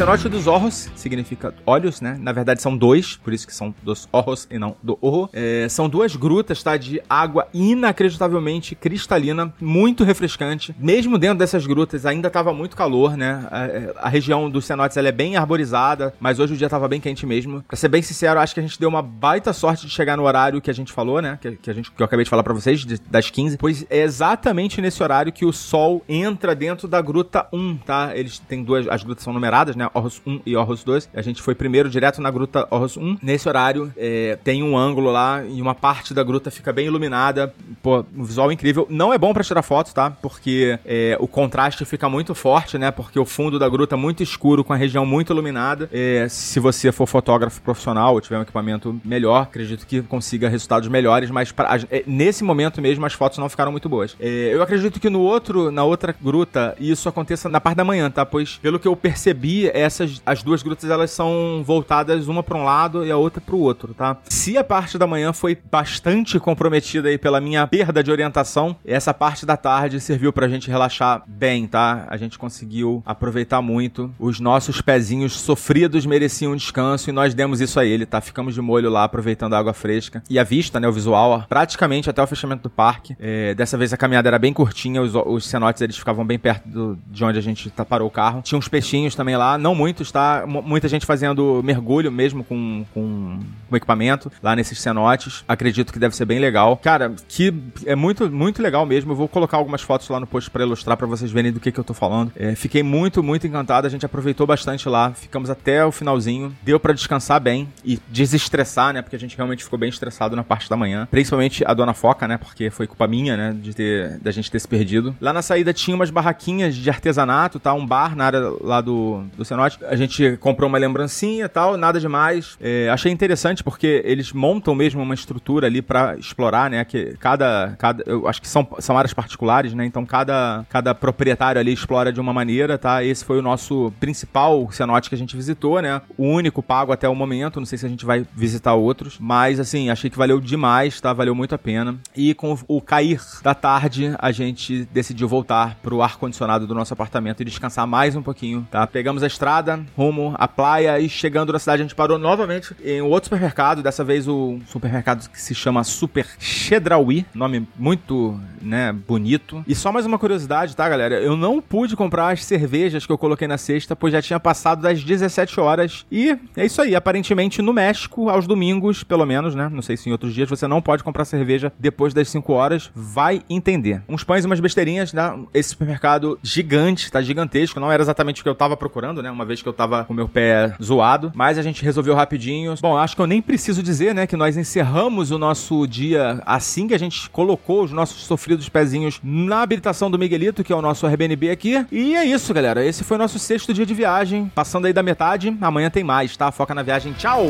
Cenote 0.00 0.30
dos 0.30 0.46
Orros 0.46 0.88
significa 0.96 1.52
olhos, 1.66 2.00
né? 2.00 2.16
Na 2.18 2.32
verdade 2.32 2.62
são 2.62 2.74
dois, 2.74 3.16
por 3.18 3.34
isso 3.34 3.46
que 3.46 3.54
são 3.54 3.74
dos 3.82 4.08
Orros 4.10 4.48
e 4.50 4.58
não 4.58 4.74
do 4.82 4.96
Orro. 4.98 5.28
É, 5.30 5.66
são 5.68 5.90
duas 5.90 6.16
grutas, 6.16 6.62
tá? 6.62 6.78
De 6.78 7.02
água 7.06 7.46
inacreditavelmente 7.52 8.74
cristalina, 8.74 9.52
muito 9.60 10.02
refrescante. 10.02 10.74
Mesmo 10.78 11.18
dentro 11.18 11.36
dessas 11.36 11.66
grutas 11.66 12.06
ainda 12.06 12.30
tava 12.30 12.54
muito 12.54 12.76
calor, 12.76 13.14
né? 13.14 13.46
A, 13.50 14.06
a 14.06 14.08
região 14.08 14.48
dos 14.48 14.64
cenotes 14.64 14.96
ela 14.96 15.08
é 15.08 15.12
bem 15.12 15.36
arborizada, 15.36 16.14
mas 16.18 16.38
hoje 16.38 16.54
o 16.54 16.56
dia 16.56 16.70
tava 16.70 16.88
bem 16.88 16.98
quente 16.98 17.26
mesmo. 17.26 17.62
Pra 17.68 17.76
ser 17.76 17.88
bem 17.88 18.00
sincero, 18.00 18.40
acho 18.40 18.54
que 18.54 18.60
a 18.60 18.62
gente 18.62 18.80
deu 18.80 18.88
uma 18.88 19.02
baita 19.02 19.52
sorte 19.52 19.86
de 19.86 19.92
chegar 19.92 20.16
no 20.16 20.22
horário 20.22 20.62
que 20.62 20.70
a 20.70 20.74
gente 20.74 20.94
falou, 20.94 21.20
né? 21.20 21.38
Que, 21.42 21.56
que 21.56 21.70
a 21.70 21.74
gente, 21.74 21.90
que 21.90 22.00
eu 22.00 22.06
acabei 22.06 22.24
de 22.24 22.30
falar 22.30 22.42
para 22.42 22.54
vocês, 22.54 22.86
de, 22.86 22.98
das 23.10 23.28
15, 23.28 23.58
pois 23.58 23.84
é 23.90 24.00
exatamente 24.00 24.80
nesse 24.80 25.02
horário 25.02 25.30
que 25.30 25.44
o 25.44 25.52
sol 25.52 26.02
entra 26.08 26.54
dentro 26.54 26.88
da 26.88 27.02
gruta 27.02 27.46
1, 27.52 27.76
tá? 27.84 28.16
Eles 28.16 28.38
têm 28.38 28.64
duas, 28.64 28.88
as 28.88 29.04
grutas 29.04 29.22
são 29.22 29.34
numeradas 29.34 29.76
né? 29.76 29.89
Horus 29.94 30.20
1 30.26 30.40
e 30.46 30.56
Horus 30.56 30.84
2. 30.84 31.10
A 31.14 31.22
gente 31.22 31.42
foi 31.42 31.54
primeiro 31.54 31.88
direto 31.88 32.20
na 32.20 32.30
gruta 32.30 32.66
Horus 32.70 32.96
1. 32.96 33.18
Nesse 33.22 33.48
horário, 33.48 33.92
é, 33.96 34.38
tem 34.42 34.62
um 34.62 34.76
ângulo 34.76 35.10
lá 35.10 35.44
e 35.44 35.60
uma 35.60 35.74
parte 35.74 36.14
da 36.14 36.22
gruta 36.22 36.50
fica 36.50 36.72
bem 36.72 36.86
iluminada. 36.86 37.52
Pô, 37.82 38.04
um 38.16 38.24
visual 38.24 38.50
incrível. 38.52 38.86
Não 38.90 39.12
é 39.12 39.18
bom 39.18 39.32
para 39.32 39.44
tirar 39.44 39.62
fotos, 39.62 39.92
tá? 39.92 40.10
Porque 40.10 40.78
é, 40.84 41.16
o 41.20 41.26
contraste 41.26 41.84
fica 41.84 42.08
muito 42.08 42.34
forte, 42.34 42.78
né? 42.78 42.90
Porque 42.90 43.18
o 43.18 43.24
fundo 43.24 43.58
da 43.58 43.68
gruta 43.68 43.94
é 43.94 43.98
muito 43.98 44.22
escuro, 44.22 44.64
com 44.64 44.72
a 44.72 44.76
região 44.76 45.04
muito 45.04 45.32
iluminada. 45.32 45.88
É, 45.92 46.26
se 46.28 46.60
você 46.60 46.92
for 46.92 47.06
fotógrafo 47.06 47.60
profissional 47.60 48.14
ou 48.14 48.20
tiver 48.20 48.38
um 48.38 48.42
equipamento 48.42 49.00
melhor, 49.04 49.42
acredito 49.42 49.86
que 49.86 50.02
consiga 50.02 50.48
resultados 50.48 50.88
melhores, 50.88 51.30
mas 51.30 51.52
pra, 51.52 51.78
é, 51.90 52.04
nesse 52.06 52.44
momento 52.44 52.80
mesmo 52.80 53.04
as 53.06 53.12
fotos 53.12 53.38
não 53.38 53.48
ficaram 53.48 53.70
muito 53.70 53.88
boas. 53.88 54.16
É, 54.20 54.50
eu 54.52 54.62
acredito 54.62 55.00
que 55.00 55.10
no 55.10 55.20
outro, 55.20 55.70
na 55.70 55.84
outra 55.84 56.14
gruta, 56.20 56.76
isso 56.78 57.08
aconteça 57.08 57.48
na 57.48 57.60
parte 57.60 57.76
da 57.76 57.84
manhã, 57.84 58.10
tá? 58.10 58.24
Pois, 58.24 58.56
pelo 58.56 58.78
que 58.78 58.88
eu 58.88 58.96
percebi, 58.96 59.68
essas 59.80 60.22
as 60.24 60.42
duas 60.42 60.62
grutas 60.62 60.90
elas 60.90 61.10
são 61.10 61.62
voltadas 61.64 62.28
uma 62.28 62.42
para 62.42 62.56
um 62.56 62.64
lado 62.64 63.04
e 63.04 63.10
a 63.10 63.16
outra 63.16 63.40
para 63.40 63.54
o 63.54 63.60
outro, 63.60 63.94
tá? 63.94 64.16
Se 64.28 64.56
a 64.56 64.64
parte 64.64 64.98
da 64.98 65.06
manhã 65.06 65.32
foi 65.32 65.58
bastante 65.70 66.38
comprometida 66.38 67.08
aí 67.08 67.18
pela 67.18 67.40
minha 67.40 67.66
perda 67.66 68.02
de 68.02 68.10
orientação, 68.10 68.76
essa 68.84 69.12
parte 69.12 69.44
da 69.44 69.56
tarde 69.56 70.00
serviu 70.00 70.32
pra 70.32 70.48
gente 70.48 70.70
relaxar 70.70 71.22
bem, 71.26 71.66
tá? 71.66 72.06
A 72.08 72.16
gente 72.16 72.38
conseguiu 72.38 73.02
aproveitar 73.04 73.60
muito. 73.60 74.12
Os 74.18 74.40
nossos 74.40 74.80
pezinhos 74.80 75.40
sofridos 75.40 76.06
mereciam 76.06 76.52
um 76.52 76.56
descanso 76.56 77.10
e 77.10 77.12
nós 77.12 77.34
demos 77.34 77.60
isso 77.60 77.78
a 77.78 77.84
ele, 77.84 78.06
tá? 78.06 78.20
Ficamos 78.20 78.54
de 78.54 78.60
molho 78.60 78.90
lá 78.90 79.04
aproveitando 79.04 79.54
a 79.54 79.58
água 79.58 79.72
fresca 79.72 80.22
e 80.28 80.38
a 80.38 80.44
vista, 80.44 80.80
né, 80.80 80.88
o 80.88 80.92
visual, 80.92 81.44
praticamente 81.48 82.08
até 82.10 82.22
o 82.22 82.26
fechamento 82.26 82.64
do 82.64 82.70
parque. 82.70 83.16
É, 83.18 83.54
dessa 83.54 83.76
vez 83.76 83.92
a 83.92 83.96
caminhada 83.96 84.28
era 84.28 84.38
bem 84.38 84.52
curtinha, 84.52 85.02
os, 85.02 85.14
os 85.14 85.46
cenotes 85.46 85.82
eles 85.82 85.96
ficavam 85.96 86.24
bem 86.24 86.38
perto 86.38 86.68
do, 86.68 86.98
de 87.06 87.24
onde 87.24 87.38
a 87.38 87.42
gente 87.42 87.70
tá, 87.70 87.84
parou 87.84 88.08
o 88.08 88.10
carro. 88.10 88.42
Tinha 88.42 88.58
uns 88.58 88.68
peixinhos 88.68 89.14
também 89.14 89.36
lá, 89.36 89.58
não 89.58 89.69
muitos, 89.74 90.10
tá? 90.10 90.44
M 90.46 90.60
muita 90.62 90.88
gente 90.88 91.06
fazendo 91.06 91.62
mergulho 91.64 92.10
mesmo 92.10 92.44
com, 92.44 92.84
com, 92.92 93.40
com, 93.68 93.76
equipamento 93.76 94.30
lá 94.42 94.54
nesses 94.54 94.80
cenotes. 94.80 95.44
Acredito 95.48 95.92
que 95.92 95.98
deve 95.98 96.14
ser 96.14 96.24
bem 96.24 96.38
legal. 96.38 96.76
Cara, 96.76 97.14
que 97.28 97.52
é 97.86 97.94
muito, 97.94 98.30
muito 98.30 98.62
legal 98.62 98.84
mesmo. 98.84 99.12
Eu 99.12 99.16
vou 99.16 99.28
colocar 99.28 99.56
algumas 99.56 99.82
fotos 99.82 100.08
lá 100.08 100.20
no 100.20 100.26
post 100.26 100.50
para 100.50 100.64
ilustrar 100.64 100.96
para 100.96 101.06
vocês 101.06 101.30
verem 101.30 101.52
do 101.52 101.60
que, 101.60 101.72
que 101.72 101.80
eu 101.80 101.84
tô 101.84 101.94
falando. 101.94 102.32
É, 102.36 102.54
fiquei 102.54 102.82
muito, 102.82 103.22
muito 103.22 103.46
encantado. 103.46 103.86
A 103.86 103.90
gente 103.90 104.04
aproveitou 104.04 104.46
bastante 104.46 104.88
lá. 104.88 105.12
Ficamos 105.12 105.50
até 105.50 105.84
o 105.84 105.92
finalzinho. 105.92 106.54
Deu 106.62 106.78
para 106.78 106.92
descansar 106.92 107.40
bem 107.40 107.68
e 107.84 107.98
desestressar, 108.08 108.92
né? 108.92 109.02
Porque 109.02 109.16
a 109.16 109.18
gente 109.18 109.36
realmente 109.36 109.64
ficou 109.64 109.78
bem 109.78 109.88
estressado 109.88 110.36
na 110.36 110.44
parte 110.44 110.68
da 110.68 110.76
manhã. 110.76 111.08
Principalmente 111.10 111.64
a 111.66 111.74
dona 111.74 111.94
Foca, 111.94 112.26
né? 112.28 112.36
Porque 112.36 112.70
foi 112.70 112.86
culpa 112.86 113.06
minha, 113.06 113.36
né? 113.36 113.56
De 113.58 113.74
ter, 113.74 114.18
da 114.18 114.30
gente 114.30 114.50
ter 114.50 114.58
se 114.58 114.68
perdido. 114.68 115.14
Lá 115.20 115.32
na 115.32 115.42
saída 115.42 115.72
tinha 115.72 115.94
umas 115.94 116.10
barraquinhas 116.10 116.74
de 116.74 116.88
artesanato, 116.88 117.58
tá? 117.58 117.72
Um 117.74 117.86
bar 117.86 118.16
na 118.16 118.24
área 118.26 118.52
lá 118.60 118.80
do, 118.80 119.24
do 119.36 119.44
cenote. 119.50 119.78
A 119.84 119.96
gente 119.96 120.36
comprou 120.38 120.68
uma 120.68 120.78
lembrancinha 120.78 121.44
e 121.44 121.48
tal, 121.48 121.76
nada 121.76 121.98
demais. 121.98 122.56
É, 122.60 122.88
achei 122.90 123.10
interessante 123.10 123.62
porque 123.62 124.02
eles 124.04 124.32
montam 124.32 124.74
mesmo 124.74 125.02
uma 125.02 125.14
estrutura 125.14 125.66
ali 125.66 125.82
para 125.82 126.16
explorar, 126.16 126.70
né? 126.70 126.84
Que 126.84 127.16
cada, 127.18 127.74
cada, 127.78 128.02
eu 128.06 128.26
acho 128.28 128.40
que 128.40 128.48
são, 128.48 128.66
são 128.78 128.96
áreas 128.96 129.12
particulares, 129.12 129.74
né? 129.74 129.84
Então 129.84 130.06
cada, 130.06 130.64
cada 130.68 130.94
proprietário 130.94 131.60
ali 131.60 131.72
explora 131.72 132.12
de 132.12 132.20
uma 132.20 132.32
maneira, 132.32 132.78
tá? 132.78 133.02
Esse 133.04 133.24
foi 133.24 133.38
o 133.38 133.42
nosso 133.42 133.92
principal 133.98 134.70
cenote 134.70 135.08
que 135.08 135.14
a 135.14 135.18
gente 135.18 135.36
visitou, 135.36 135.80
né? 135.82 136.00
O 136.16 136.24
único 136.24 136.62
pago 136.62 136.92
até 136.92 137.08
o 137.08 137.14
momento. 137.14 137.60
Não 137.60 137.66
sei 137.66 137.78
se 137.78 137.86
a 137.86 137.88
gente 137.88 138.06
vai 138.06 138.24
visitar 138.34 138.74
outros, 138.74 139.18
mas 139.18 139.58
assim 139.58 139.90
achei 139.90 140.08
que 140.08 140.18
valeu 140.18 140.40
demais, 140.40 141.00
tá? 141.00 141.12
Valeu 141.12 141.34
muito 141.34 141.54
a 141.54 141.58
pena. 141.58 141.98
E 142.16 142.34
com 142.34 142.56
o 142.68 142.80
cair 142.80 143.20
da 143.42 143.54
tarde, 143.54 144.14
a 144.18 144.30
gente 144.30 144.84
decidiu 144.92 145.28
voltar 145.28 145.76
pro 145.82 146.02
ar 146.02 146.16
condicionado 146.16 146.66
do 146.66 146.74
nosso 146.74 146.92
apartamento 146.92 147.40
e 147.40 147.44
descansar 147.44 147.86
mais 147.86 148.14
um 148.14 148.22
pouquinho, 148.22 148.66
tá? 148.70 148.86
Pegamos 148.86 149.22
a 149.22 149.26
estrada 149.40 149.80
rumo 149.96 150.34
à 150.38 150.46
praia 150.46 151.00
e 151.00 151.08
chegando 151.08 151.50
na 151.50 151.58
cidade 151.58 151.80
a 151.80 151.84
gente 151.84 151.94
parou 151.94 152.18
novamente 152.18 152.76
em 152.84 153.00
outro 153.00 153.24
supermercado, 153.24 153.82
dessa 153.82 154.04
vez 154.04 154.28
o 154.28 154.58
supermercado 154.66 155.26
que 155.30 155.40
se 155.40 155.54
chama 155.54 155.82
Super 155.82 156.26
Chedraui, 156.38 157.24
nome 157.34 157.66
muito, 157.78 158.38
né, 158.60 158.92
bonito. 158.92 159.64
E 159.66 159.74
só 159.74 159.90
mais 159.90 160.04
uma 160.04 160.18
curiosidade, 160.18 160.76
tá, 160.76 160.86
galera? 160.86 161.14
Eu 161.22 161.38
não 161.38 161.58
pude 161.62 161.96
comprar 161.96 162.28
as 162.28 162.44
cervejas 162.44 163.06
que 163.06 163.12
eu 163.12 163.16
coloquei 163.16 163.48
na 163.48 163.56
cesta, 163.56 163.96
pois 163.96 164.12
já 164.12 164.20
tinha 164.20 164.38
passado 164.38 164.82
das 164.82 165.02
17 165.02 165.58
horas. 165.58 166.04
E 166.12 166.36
é 166.54 166.66
isso 166.66 166.82
aí, 166.82 166.94
aparentemente 166.94 167.62
no 167.62 167.72
México, 167.72 168.28
aos 168.28 168.46
domingos, 168.46 169.02
pelo 169.02 169.24
menos, 169.24 169.54
né? 169.54 169.70
Não 169.72 169.80
sei 169.80 169.96
se 169.96 170.10
em 170.10 170.12
outros 170.12 170.34
dias 170.34 170.50
você 170.50 170.68
não 170.68 170.82
pode 170.82 171.02
comprar 171.02 171.24
cerveja 171.24 171.72
depois 171.78 172.12
das 172.12 172.28
5 172.28 172.52
horas, 172.52 172.90
vai 172.94 173.40
entender. 173.48 174.02
Uns 174.06 174.22
pães 174.22 174.44
e 174.44 174.46
umas 174.46 174.60
besteirinhas, 174.60 175.14
né? 175.14 175.34
Esse 175.54 175.70
supermercado 175.70 176.38
gigante, 176.42 177.10
tá 177.10 177.22
gigantesco, 177.22 177.80
não 177.80 177.90
era 177.90 178.02
exatamente 178.02 178.42
o 178.42 178.44
que 178.44 178.50
eu 178.50 178.54
tava 178.54 178.76
procurando, 178.76 179.22
né? 179.30 179.32
Uma 179.32 179.44
vez 179.44 179.62
que 179.62 179.68
eu 179.68 179.72
tava 179.72 180.04
com 180.04 180.12
meu 180.12 180.28
pé 180.28 180.74
zoado, 180.82 181.32
mas 181.34 181.56
a 181.56 181.62
gente 181.62 181.82
resolveu 181.84 182.14
rapidinho. 182.14 182.74
Bom, 182.80 182.96
acho 182.96 183.14
que 183.14 183.22
eu 183.22 183.26
nem 183.26 183.40
preciso 183.40 183.82
dizer, 183.82 184.14
né, 184.14 184.26
que 184.26 184.36
nós 184.36 184.56
encerramos 184.56 185.30
o 185.30 185.38
nosso 185.38 185.86
dia 185.86 186.42
assim 186.44 186.88
que 186.88 186.94
a 186.94 186.98
gente 186.98 187.30
colocou 187.30 187.84
os 187.84 187.92
nossos 187.92 188.24
sofridos 188.24 188.68
pezinhos 188.68 189.20
na 189.22 189.62
habilitação 189.62 190.10
do 190.10 190.18
Miguelito, 190.18 190.64
que 190.64 190.72
é 190.72 190.76
o 190.76 190.82
nosso 190.82 191.06
Airbnb 191.06 191.50
aqui. 191.50 191.86
E 191.90 192.14
é 192.14 192.24
isso, 192.24 192.52
galera. 192.52 192.84
Esse 192.84 193.04
foi 193.04 193.16
o 193.16 193.20
nosso 193.20 193.38
sexto 193.38 193.72
dia 193.72 193.86
de 193.86 193.94
viagem, 193.94 194.50
passando 194.54 194.86
aí 194.86 194.92
da 194.92 195.02
metade. 195.02 195.56
Amanhã 195.60 195.88
tem 195.88 196.04
mais, 196.04 196.36
tá? 196.36 196.50
Foca 196.50 196.74
na 196.74 196.82
viagem. 196.82 197.12
Tchau! 197.12 197.46